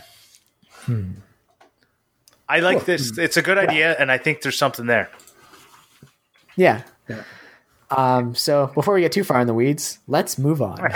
[2.49, 3.17] I like this.
[3.17, 5.09] It's a good idea, and I think there's something there.
[6.57, 6.81] Yeah.
[7.07, 7.23] Yeah.
[7.89, 10.79] Um, so before we get too far in the weeds, let's move on.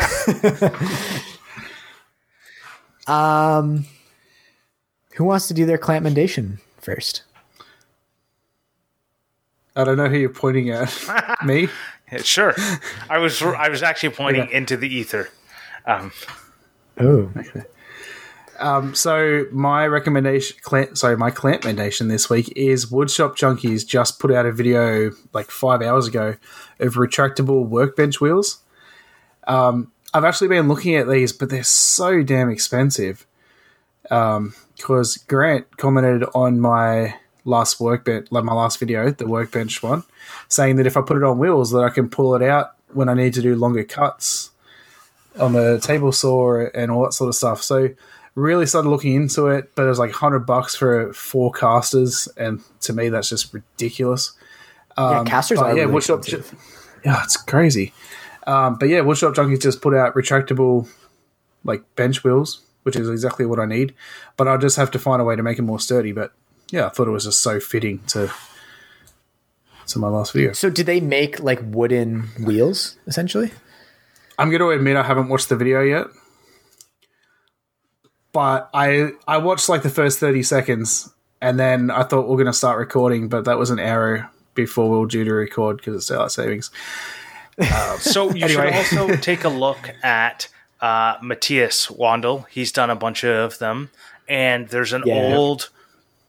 [3.07, 3.85] um,
[5.15, 7.23] who wants to do their clampmendation first?
[9.75, 10.93] I don't know who you're pointing at.
[11.45, 11.67] Me?
[12.11, 12.53] Yeah, Sure,
[13.09, 15.29] I was I was actually pointing into the ether.
[15.85, 16.11] Um,
[16.99, 17.31] Oh,
[18.57, 24.31] Um, so my recommendation, clamp, sorry, my clampmendation this week is Woodshop Junkies just put
[24.31, 26.35] out a video like five hours ago
[26.79, 28.59] of retractable workbench wheels.
[29.45, 33.25] Um, I've actually been looking at these, but they're so damn expensive.
[34.09, 40.03] Because Grant commented on my last workbench, like my last video, the workbench one,
[40.47, 43.09] saying that if I put it on wheels, that I can pull it out when
[43.09, 44.51] I need to do longer cuts
[45.39, 47.61] on the table saw and all that sort of stuff.
[47.61, 47.89] So
[48.35, 52.61] really started looking into it, but it was like hundred bucks for four casters, and
[52.81, 54.33] to me that's just ridiculous.
[54.97, 56.53] yeah, casters are yeah, really Woodshop,
[57.03, 57.93] yeah, it's crazy.
[58.47, 60.87] Um, but yeah, Woodshop Junkies just put out retractable
[61.63, 63.93] like bench wheels, which is exactly what I need.
[64.37, 66.11] But I'll just have to find a way to make it more sturdy.
[66.11, 66.31] But
[66.71, 68.31] yeah, I thought it was just so fitting to
[69.87, 70.53] to my last video.
[70.53, 73.51] So did they make like wooden wheels essentially?
[74.37, 76.07] I'm going to admit I haven't watched the video yet,
[78.33, 81.09] but I I watched like the first 30 seconds,
[81.41, 84.29] and then I thought we are going to start recording, but that was an error
[84.55, 86.71] before we were due to record because it's daylight savings.
[87.99, 88.49] So you Anyway.
[88.83, 90.49] should also take a look at
[90.85, 92.45] uh, Matthias Wandel.
[92.49, 93.89] He's done a bunch of them,
[94.27, 95.15] and there's an Yeah.
[95.35, 95.69] old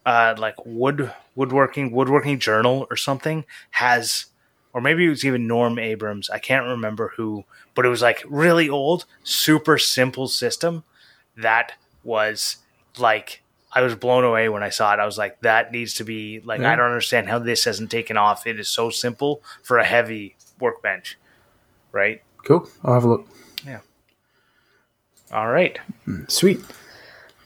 [0.05, 4.25] uh, like wood woodworking woodworking journal or something has,
[4.73, 6.29] or maybe it was even Norm Abrams.
[6.29, 7.43] I can't remember who,
[7.75, 10.83] but it was like really old, super simple system
[11.35, 12.57] that was
[12.97, 13.43] like.
[13.73, 14.99] I was blown away when I saw it.
[14.99, 16.71] I was like, that needs to be like, Yeah.
[16.71, 18.47] I don't understand how this hasn't taken off.
[18.47, 21.17] It is so simple for a heavy workbench,
[21.91, 22.23] right?
[22.45, 22.67] Cool.
[22.83, 23.27] I'll have a look.
[25.31, 25.77] All right.
[26.27, 26.61] Sweet.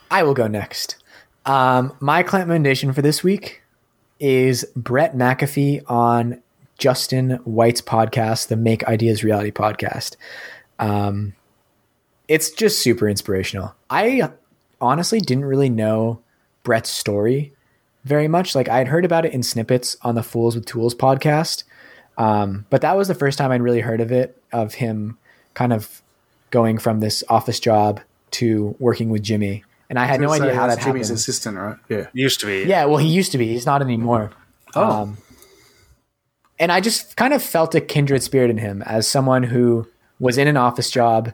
[0.10, 0.98] I will go next.
[1.46, 3.64] Um, my recommendation for this week
[4.20, 6.42] is Brett McAfee on
[6.78, 10.16] Justin White's podcast, the Make Ideas Reality podcast.
[10.78, 11.34] Um,
[12.28, 13.74] it's just super inspirational.
[13.90, 14.30] I
[14.80, 16.22] honestly didn't really know
[16.64, 17.54] Brett's story
[18.04, 18.54] very much.
[18.54, 21.64] Like I had heard about it in snippets on the Fools with Tools podcast,
[22.18, 25.18] um, but that was the first time I'd really heard of it, of him
[25.54, 26.02] kind of
[26.52, 28.00] going from this office job
[28.32, 29.64] to working with Jimmy.
[29.90, 31.18] And I had no idea how that that's Jimmy's happened.
[31.18, 31.78] assistant, right?
[31.90, 32.08] Yeah.
[32.14, 32.64] Used to be.
[32.64, 33.48] Yeah, well, he used to be.
[33.48, 34.32] He's not anymore.
[34.76, 34.84] Oh.
[34.84, 35.18] Um,
[36.60, 39.88] and I just kind of felt a kindred spirit in him as someone who
[40.20, 41.34] was in an office job,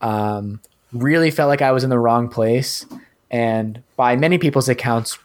[0.00, 0.60] um,
[0.92, 2.86] really felt like I was in the wrong place,
[3.30, 5.18] and by many people's accounts,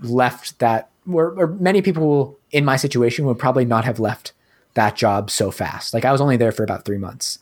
[0.00, 0.88] left that.
[1.10, 4.32] Or, or many people in my situation would probably not have left
[4.74, 5.94] that job so fast.
[5.94, 7.38] Like I was only there for about three months,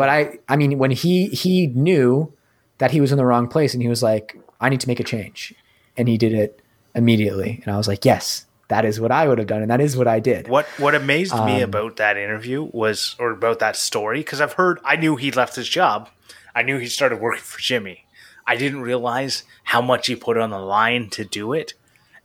[0.00, 2.32] but I, I mean, when he he knew
[2.78, 4.26] that he was in the wrong place, and he was like,
[4.60, 5.54] "I need to make a change,"
[5.96, 6.60] and he did it
[6.94, 9.80] immediately, and I was like, "Yes, that is what I would have done, and that
[9.80, 13.58] is what I did." What What amazed Um, me about that interview was, or about
[13.58, 16.08] that story, because I've heard, I knew he left his job.
[16.54, 18.06] I knew he started working for Jimmy.
[18.46, 21.74] I didn't realize how much he put on the line to do it,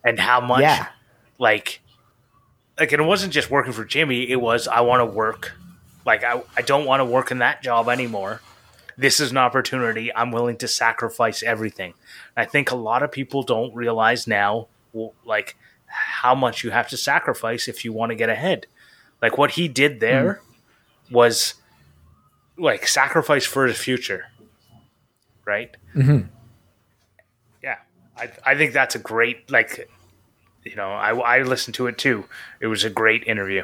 [0.03, 0.87] and how much, Yeah.
[1.37, 1.81] like,
[2.79, 4.29] like and it wasn't just working for Jimmy.
[4.29, 5.53] It was I want to work,
[6.05, 8.41] like I I don't want to work in that job anymore.
[8.97, 10.13] This is an opportunity.
[10.15, 11.95] I'm willing to sacrifice everything.
[12.37, 14.67] I think a lot of people don't realize now,
[15.25, 18.67] like how much you have to sacrifice if you want to get ahead.
[19.21, 20.41] Like what he did there
[21.11, 21.55] was
[22.57, 24.25] like sacrifice for his future,
[25.45, 25.75] right?
[25.93, 26.27] Mm-hmm.
[27.61, 27.77] Yeah,
[28.17, 29.89] I I think that's a great like,
[30.63, 32.25] you know, I I listened to it too.
[32.59, 33.63] It was a great interview.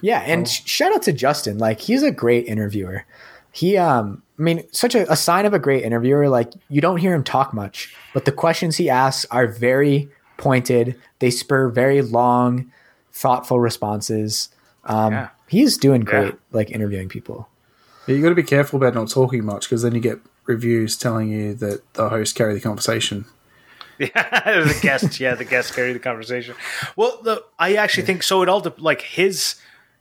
[0.00, 1.58] Yeah, and sh- shout out to Justin.
[1.58, 3.04] Like he's a great interviewer.
[3.52, 6.98] He um I mean, such a, a sign of a great interviewer, like you don't
[6.98, 10.94] hear him talk much, but the questions he asks are very pointed.
[11.20, 12.70] They spur very long,
[13.12, 14.50] thoughtful responses.
[14.84, 15.28] Um Yeah.
[15.48, 16.38] he's doing great Yeah.
[16.52, 17.48] like interviewing people.
[18.06, 20.96] Yeah, you got to be careful about not talking much because then you get reviews
[20.96, 23.24] telling you that the host carry the conversation.
[23.98, 25.18] Yeah, the guest.
[25.20, 26.54] Yeah, the guest carry the conversation.
[26.96, 28.42] Well, the, I actually think so.
[28.42, 29.54] It all de- like his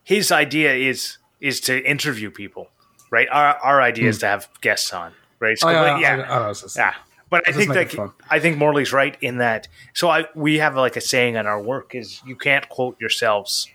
[0.05, 2.69] his idea is is to interview people,
[3.11, 3.27] right?
[3.29, 4.21] Our our idea is hmm.
[4.21, 5.57] to have guests on, right?
[5.61, 6.93] Oh, so, Oh, yeah, yeah, I, I just- yeah.
[7.27, 8.11] But I think make like it fun.
[8.29, 9.67] I think Morley's right in that.
[9.93, 13.67] So I we have like a saying in our work is you can't quote yourselves,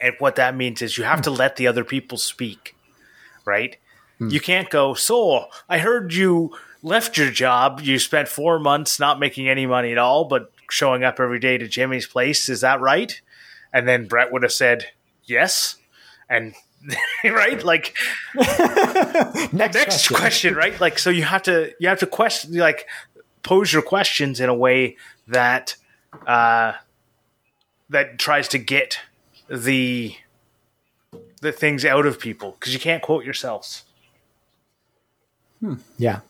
[0.00, 1.36] and what that means is you have to hmm.
[1.36, 2.76] let the other people speak,
[3.44, 3.76] right?
[4.18, 4.28] Hmm.
[4.28, 4.94] You can't go.
[4.94, 7.80] So I heard you left your job.
[7.82, 11.58] You spent four months not making any money at all, but showing up every day
[11.58, 12.48] to Jimmy's place.
[12.48, 13.20] Is that right?
[13.74, 14.86] And then Brett would have said
[15.24, 15.76] yes,
[16.30, 16.54] and
[17.24, 17.94] right like
[18.34, 20.16] Next, next question.
[20.16, 20.80] question, right?
[20.80, 22.86] Like, so you have to you have to question, like,
[23.42, 24.96] pose your questions in a way
[25.28, 25.76] that
[26.26, 26.72] uh,
[27.90, 29.00] that tries to get
[29.48, 30.16] the
[31.40, 33.84] the things out of people because you can't quote yourselves.
[35.98, 36.20] Yeah.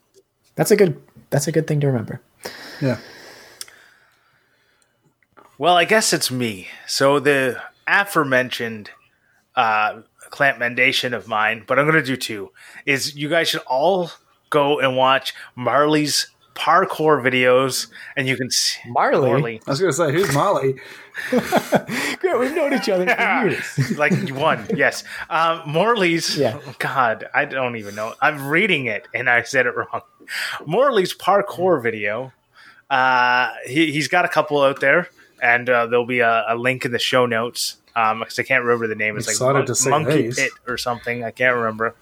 [0.57, 2.21] That's a good that's a good thing to remember.
[2.81, 2.99] Yeah.
[5.57, 6.69] Well, I guess it's me.
[6.87, 8.91] So the aforementioned
[9.55, 12.51] uh, clamp mendation of mine, but I'm going to do two.
[12.87, 14.11] Is you guys should all
[14.51, 19.61] go and watch Marley's parkour videos, and you can see Marley?
[19.67, 20.75] I was going to say, who's Marley?
[21.31, 23.97] Great, we've known each other for years.
[23.99, 25.05] like one, yes.
[25.31, 26.37] Um, Morley's.
[26.37, 26.59] Yeah.
[26.81, 28.15] God, I don't even know.
[28.21, 30.03] I'm reading it and I said it wrong.
[30.67, 32.33] Morley's parkour video.
[32.91, 35.09] Uh, he, he's got a couple out there,
[35.43, 38.65] and uh, there'll be a, a link in the show notes Um, because I can't
[38.65, 39.17] remember the name.
[39.17, 40.37] It's Excited like to see Monkey these.
[40.37, 41.23] Pit or something.
[41.25, 41.95] I can't remember.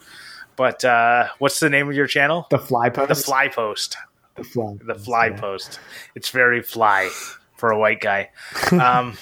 [0.56, 2.46] But uh, what's the name of your channel?
[2.50, 3.08] The fly post.
[3.08, 3.96] The Fly Post.
[4.36, 4.76] The fly.
[4.86, 5.40] The Fly yeah.
[5.40, 5.80] Post.
[6.14, 7.10] It's very fly
[7.56, 8.30] for a white guy.
[8.72, 9.16] Um,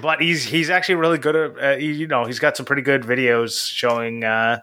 [0.00, 3.02] but he's he's actually really good at uh, you know he's got some pretty good
[3.02, 4.60] videos showing uh,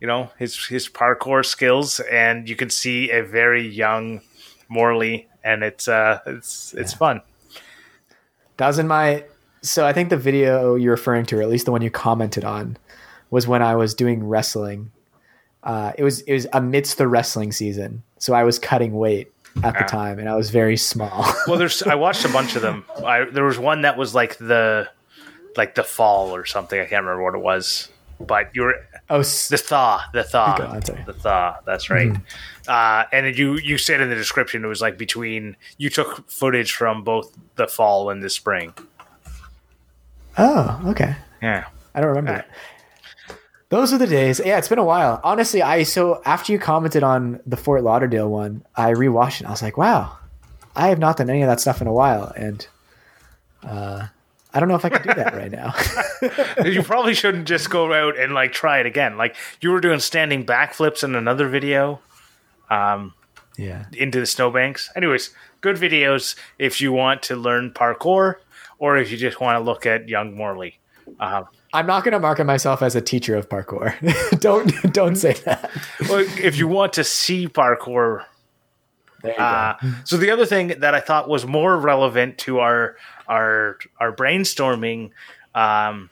[0.00, 4.22] you know his his parkour skills, and you can see a very young
[4.68, 7.20] Morley, and it's uh it's it's fun.
[8.60, 9.24] That was in my.
[9.62, 12.44] So I think the video you're referring to, or at least the one you commented
[12.44, 12.76] on,
[13.30, 14.92] was when I was doing wrestling.
[15.62, 19.32] Uh, it was it was amidst the wrestling season, so I was cutting weight
[19.64, 19.86] at the Ah.
[19.86, 21.24] time, and I was very small.
[21.48, 22.84] Well, there's I watched a bunch of them.
[23.02, 24.90] I, there was one that was like the
[25.56, 26.78] like the fall or something.
[26.78, 27.88] I can't remember what it was,
[28.20, 28.74] but you were
[29.08, 30.56] oh, s- the thaw, the thaw,
[31.06, 31.56] the thaw.
[31.64, 32.12] That's right.
[32.68, 36.72] Uh, and you you said in the description it was like between you took footage
[36.72, 38.74] from both the fall and the spring.
[40.38, 41.16] oh, okay.
[41.42, 41.66] Yeah.
[41.94, 42.48] I don't remember that.
[43.70, 44.40] Those are the days.
[44.44, 45.20] Yeah, it's been a while.
[45.22, 49.46] Honestly, I so after you commented on the Fort Lauderdale one, I rewatched it.
[49.46, 50.18] I was like, wow,
[50.74, 52.66] I have not done any of that stuff in a while, and
[53.62, 54.06] uh,
[54.52, 55.74] I don't know if I can do that right now.
[56.68, 59.16] you probably shouldn't just go out and like try it again.
[59.16, 62.00] Like you were doing standing backflips in another video
[62.68, 63.14] um,
[63.56, 64.90] yeah, into the snowbanks.
[64.96, 65.30] Anyways,
[65.60, 68.36] good videos if you want to learn parkour
[68.78, 70.78] or if you just want to look at young Morley.
[71.18, 73.94] Um, I'm not going to market myself as a teacher of parkour.
[74.40, 75.70] don't don't say that.
[76.08, 78.24] well, if you want to see parkour
[79.22, 79.44] There you go.
[79.44, 82.96] Uh, so the other thing that I thought was more relevant to our
[83.30, 85.12] our our brainstorming
[85.54, 86.10] um,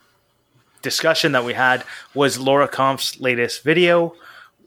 [0.80, 4.14] discussion that we had was Laura Kampf's latest video.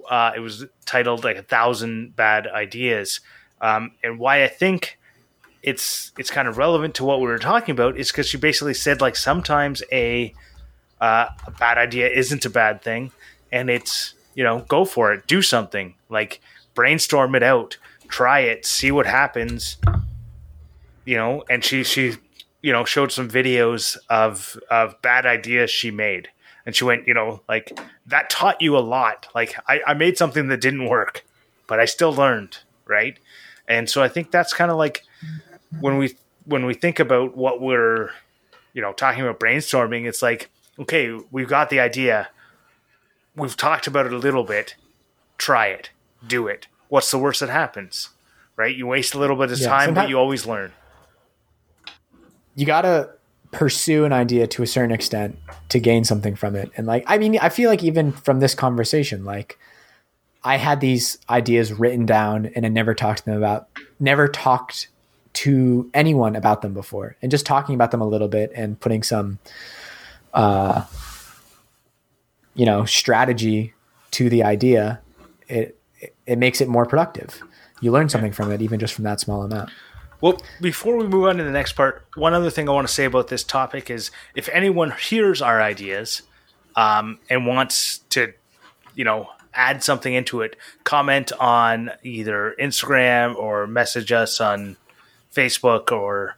[0.10, 3.22] Uh, it was titled like a thousand bad ideas,
[3.62, 5.00] um, and why I think
[5.64, 8.74] it's it's kind of relevant to what we were talking about is because she basically
[8.74, 10.34] said like sometimes a
[11.00, 13.12] uh, a bad idea isn't a bad thing,
[13.52, 16.42] and it's you know go for it, do something like
[16.74, 17.78] brainstorm it out,
[18.08, 19.78] try it, see what happens,
[21.06, 21.44] you know.
[21.50, 22.18] And she she
[22.62, 26.30] you know showed some videos of of bad ideas she made,
[26.66, 29.28] and she went you know like that taught you a lot.
[29.34, 31.26] Like I, I made something that didn't work,
[31.68, 33.18] but I still learned, right?
[33.68, 35.04] And so I think that's kind of like
[35.80, 38.10] when we when we think about what we're
[38.74, 40.50] you know talking about brainstorming it's like
[40.80, 42.30] okay we've got the idea.
[43.36, 44.76] We've talked about it a little bit.
[45.38, 45.90] Try it.
[46.26, 46.68] Do it.
[46.90, 48.10] What's the worst that happens
[48.58, 48.76] right?
[48.76, 50.72] You waste a little bit of Yeah, time but you always learn
[52.56, 53.10] you got to
[53.52, 55.38] pursue an idea to a certain extent
[55.70, 56.72] to gain something from it.
[56.78, 59.60] And like, I mean, I feel like even from this conversation, like
[60.44, 63.68] I had these ideas written down and I never talked to them about,
[64.00, 64.88] never talked
[65.34, 67.18] to anyone about them before.
[67.22, 69.40] And just talking about them a little bit and putting some,
[70.34, 70.86] uh,
[72.54, 73.74] you know, strategy
[74.12, 75.02] to the idea,
[75.48, 75.78] it,
[76.26, 77.42] it makes it more productive.
[77.82, 79.72] You learn something from it, even just from that small amount.
[80.22, 82.94] Well, before we move on to the next part, one other thing I want to
[82.94, 86.22] say about this topic is if anyone hears our ideas
[86.76, 88.34] um, and wants to,
[88.96, 94.78] you know, add something into it, comment on either Instagram or message us on
[95.34, 96.38] Facebook or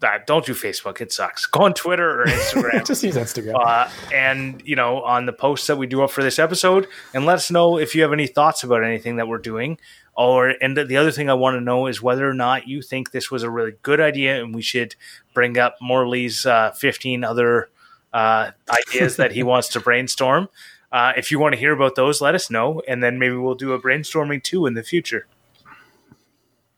[0.00, 1.46] uh, don't do Facebook; it sucks.
[1.46, 2.84] Go on Twitter or Instagram.
[2.86, 3.54] just use Instagram.
[3.60, 7.26] uh, and you know on the posts that we do up for this episode and
[7.26, 9.76] let us know if you have any thoughts about anything that we're doing
[10.18, 13.12] or and the other thing i want to know is whether or not you think
[13.12, 14.94] this was a really good idea and we should
[15.32, 17.68] bring up morley's uh, 15 other
[18.12, 20.48] uh, ideas that he wants to brainstorm
[20.90, 23.54] uh, if you want to hear about those let us know and then maybe we'll
[23.54, 25.26] do a brainstorming too in the future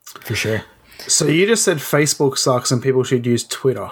[0.05, 0.65] For sure.
[1.07, 3.89] So you just said Facebook sucks and people should use Twitter.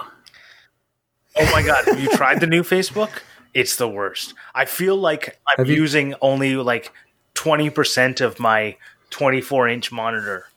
[1.35, 3.09] Oh my god, have you tried the new Facebook?
[3.53, 4.33] It's the worst.
[4.53, 6.91] I feel like I'm Have you- using only like
[7.35, 8.75] 20% of my
[9.09, 10.47] 24 inch monitor.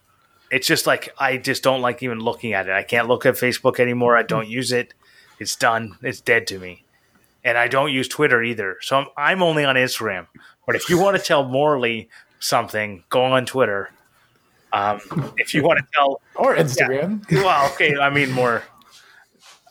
[0.51, 2.71] It's just like I just don't like even looking at it.
[2.73, 4.17] I can't look at Facebook anymore.
[4.17, 4.93] I don't use it.
[5.39, 5.97] It's done.
[6.01, 6.83] It's dead to me.
[7.43, 8.77] And I don't use Twitter either.
[8.81, 10.27] So I'm, I'm only on Instagram.
[10.65, 13.89] But if you want to tell Morley something, go on Twitter.
[14.71, 15.01] Um,
[15.37, 17.29] if you want to tell Or Instagram.
[17.31, 17.97] well, okay.
[17.97, 18.63] I mean, more.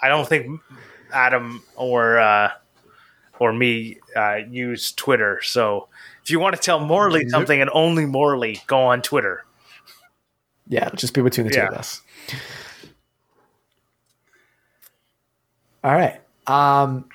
[0.02, 0.60] I don't think
[1.12, 2.52] Adam or uh,
[3.38, 5.40] or me uh, use Twitter.
[5.42, 5.88] So
[6.22, 9.44] if you want to tell Morley something and only Morley, go on Twitter.
[10.68, 12.00] Yeah, just be between the two of us.
[15.84, 16.20] All right.
[16.46, 17.06] Um,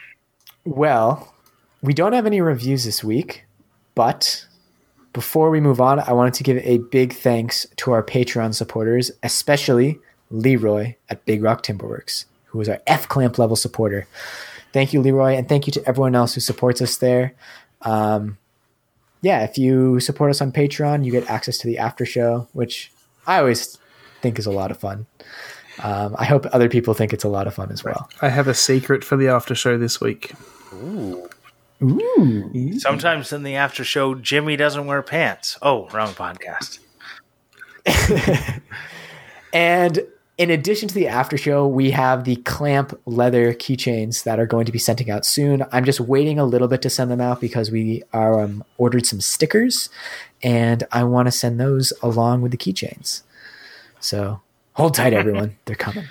[0.66, 1.34] well,
[1.82, 3.45] we don't have any reviews this week,
[3.95, 4.45] but
[5.14, 9.12] before we move on, I wanted to give a big thanks to our Patreon supporters,
[9.24, 9.99] especially
[10.30, 12.26] Leroy at Big Rock Timberworks.
[12.47, 14.08] who is our F Clamp level supporter.
[14.74, 17.34] Thank you, Leroy, and thank you to everyone else who supports us there.
[17.84, 18.38] Um,
[19.22, 22.91] yeah, if you support us on Patreon, you get access to the after show, which
[23.26, 23.78] I always
[24.22, 25.05] think is a lot of fun.
[25.84, 28.09] Um, I hope other people think it's a lot of fun as well.
[28.22, 30.34] I have a secret for the after show this week.
[30.74, 31.30] Ooh.
[32.80, 35.59] Sometimes in the after show, Jimmy doesn't wear pants.
[35.61, 36.80] Oh, wrong podcast.
[39.53, 40.05] And
[40.38, 44.65] in addition to the after show, we have the clamp leather keychains that are going
[44.67, 45.63] to be sending out soon.
[45.71, 49.07] I'm just waiting a little bit to send them out because we are um, ordered
[49.07, 49.89] some stickers,
[50.43, 53.23] and I want to send those along with the keychains.
[53.99, 54.41] So
[54.73, 56.05] hold tight, everyone; they're coming.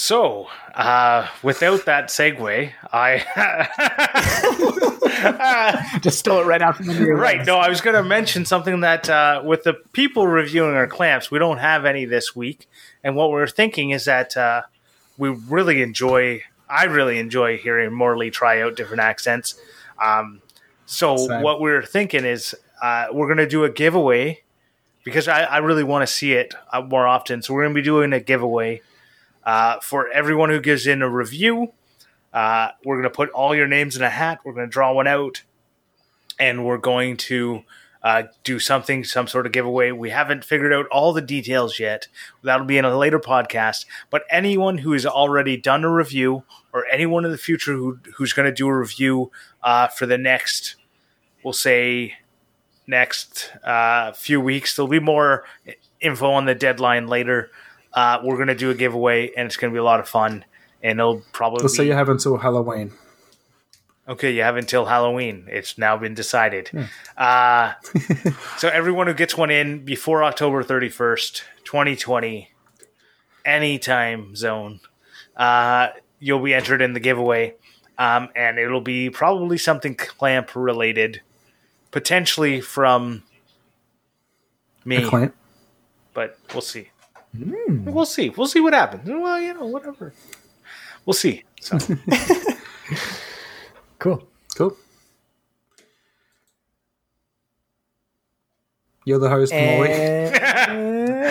[0.00, 3.18] So, uh, without that segue, I
[6.00, 7.44] Just stole it right out from the right.
[7.44, 11.30] No, I was going to mention something that uh, with the people reviewing our clamps,
[11.30, 12.66] we don't have any this week,
[13.04, 14.62] and what we're thinking is that uh,
[15.18, 16.44] we really enjoy.
[16.66, 19.60] I really enjoy hearing Morley try out different accents.
[20.02, 20.40] Um,
[20.86, 21.42] so Same.
[21.42, 24.40] what we're thinking is uh, we're going to do a giveaway
[25.04, 27.42] because I, I really want to see it uh, more often.
[27.42, 28.80] So we're going to be doing a giveaway
[29.44, 31.72] uh, for everyone who gives in a review.
[32.32, 34.40] Uh, we're going to put all your names in a hat.
[34.44, 35.42] We're going to draw one out,
[36.38, 37.62] and we're going to
[38.02, 39.90] uh, do something, some sort of giveaway.
[39.90, 42.08] We haven't figured out all the details yet.
[42.42, 43.84] That'll be in a later podcast.
[44.10, 48.32] But anyone who has already done a review, or anyone in the future who who's
[48.32, 49.30] going to do a review
[49.62, 50.76] uh, for the next,
[51.42, 52.14] we'll say,
[52.86, 55.44] next uh, few weeks, there'll be more
[56.00, 57.50] info on the deadline later.
[57.92, 60.08] Uh, we're going to do a giveaway, and it's going to be a lot of
[60.08, 60.44] fun.
[60.82, 62.92] And it'll probably Let's say you have until Halloween.
[64.08, 65.46] Okay, you have until Halloween.
[65.48, 66.70] It's now been decided.
[67.16, 67.74] Uh,
[68.58, 72.50] so everyone who gets one in before October 31st, 2020,
[73.44, 74.80] any time zone,
[75.36, 75.88] uh,
[76.18, 77.54] you'll be entered in the giveaway.
[77.98, 81.20] Um, and it'll be probably something clamp related,
[81.90, 83.22] potentially from
[84.86, 85.04] me,
[86.14, 86.88] but we'll see.
[87.36, 87.84] Hmm.
[87.84, 88.30] We'll see.
[88.30, 89.08] We'll see what happens.
[89.08, 90.12] Well, you know, whatever.
[91.06, 91.44] We'll see.
[91.60, 91.78] So.
[94.00, 94.26] Cool.
[94.56, 94.74] Cool.
[99.04, 99.90] You're the host, Molly.
[99.92, 100.30] And-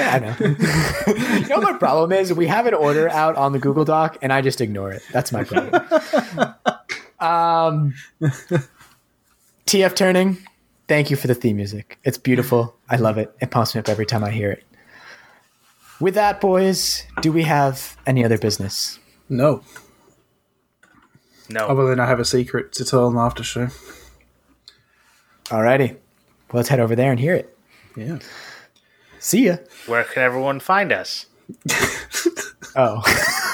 [0.09, 0.35] I know.
[0.47, 2.31] you know what my problem is?
[2.33, 5.01] We have an order out on the Google Doc, and I just ignore it.
[5.11, 5.73] That's my problem.
[7.19, 7.93] um,
[9.65, 10.37] TF Turning,
[10.87, 11.99] thank you for the theme music.
[12.03, 12.75] It's beautiful.
[12.89, 13.33] I love it.
[13.41, 14.63] It pumps me up every time I hear it.
[15.99, 18.99] With that, boys, do we have any other business?
[19.27, 19.63] No.
[21.49, 21.67] No.
[21.67, 23.67] Other than I have a secret to tell on the after show.
[25.45, 25.91] Alrighty.
[25.91, 25.99] Well,
[26.59, 27.57] let's head over there and hear it.
[27.95, 28.19] Yeah.
[29.19, 29.57] See ya.
[29.87, 31.25] Where can everyone find us?
[32.75, 33.01] Oh.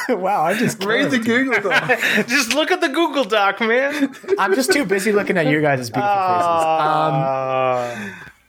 [0.09, 1.87] wow, I just Read the Google Doc.
[2.27, 4.13] Just look at the Google Doc, man.
[4.37, 7.95] I'm just too busy looking at your guys' beautiful Ah.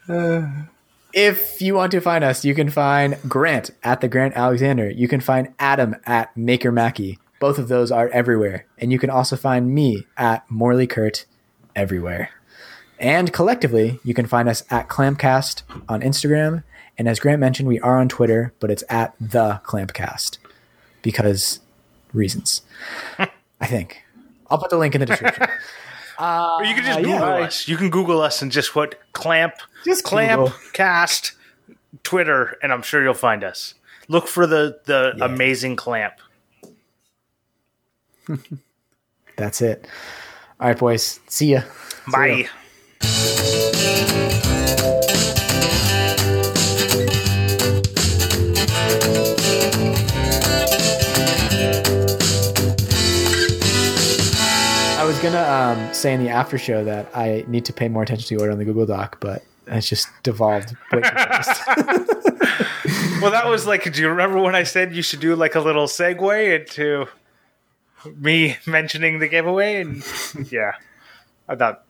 [0.08, 0.44] faces.
[0.44, 0.68] Um,
[1.12, 4.90] if you want to find us, you can find Grant at the Grant Alexander.
[4.90, 7.18] You can find Adam at Maker Mackie.
[7.38, 8.66] Both of those are everywhere.
[8.78, 11.26] And you can also find me at Morley Kert
[11.74, 12.30] everywhere.
[12.98, 16.64] And collectively, you can find us at Clampcast on Instagram.
[16.98, 20.38] And as Grant mentioned, we are on Twitter, but it's at the Clampcast
[21.02, 21.60] because
[22.12, 22.62] reasons.
[23.18, 24.02] I think.
[24.50, 25.46] I'll put the link in the description.
[26.18, 27.46] Or you can just Uh, Google yeah.
[27.46, 27.68] us.
[27.68, 30.54] You can Google us and just what clamp, Just clamp Google.
[30.72, 31.32] cast,
[32.02, 33.74] Twitter, and I'm sure you'll find us.
[34.08, 36.14] Look for the the amazing clamp.
[39.36, 39.86] That's it.
[40.60, 41.20] All right, boys.
[41.28, 41.62] See ya.
[42.10, 42.48] Bye.
[43.02, 43.06] I
[44.42, 44.55] was
[55.30, 58.34] gonna um, say in the after show that I need to pay more attention to
[58.36, 60.76] the order on the Google Doc, but it's just devolved.
[60.92, 61.62] way too fast.
[63.20, 63.90] Well, that was like.
[63.90, 67.06] Do you remember when I said you should do like a little segue into
[68.14, 69.80] me mentioning the giveaway?
[69.80, 70.04] And
[70.52, 70.72] yeah,
[71.48, 71.85] I thought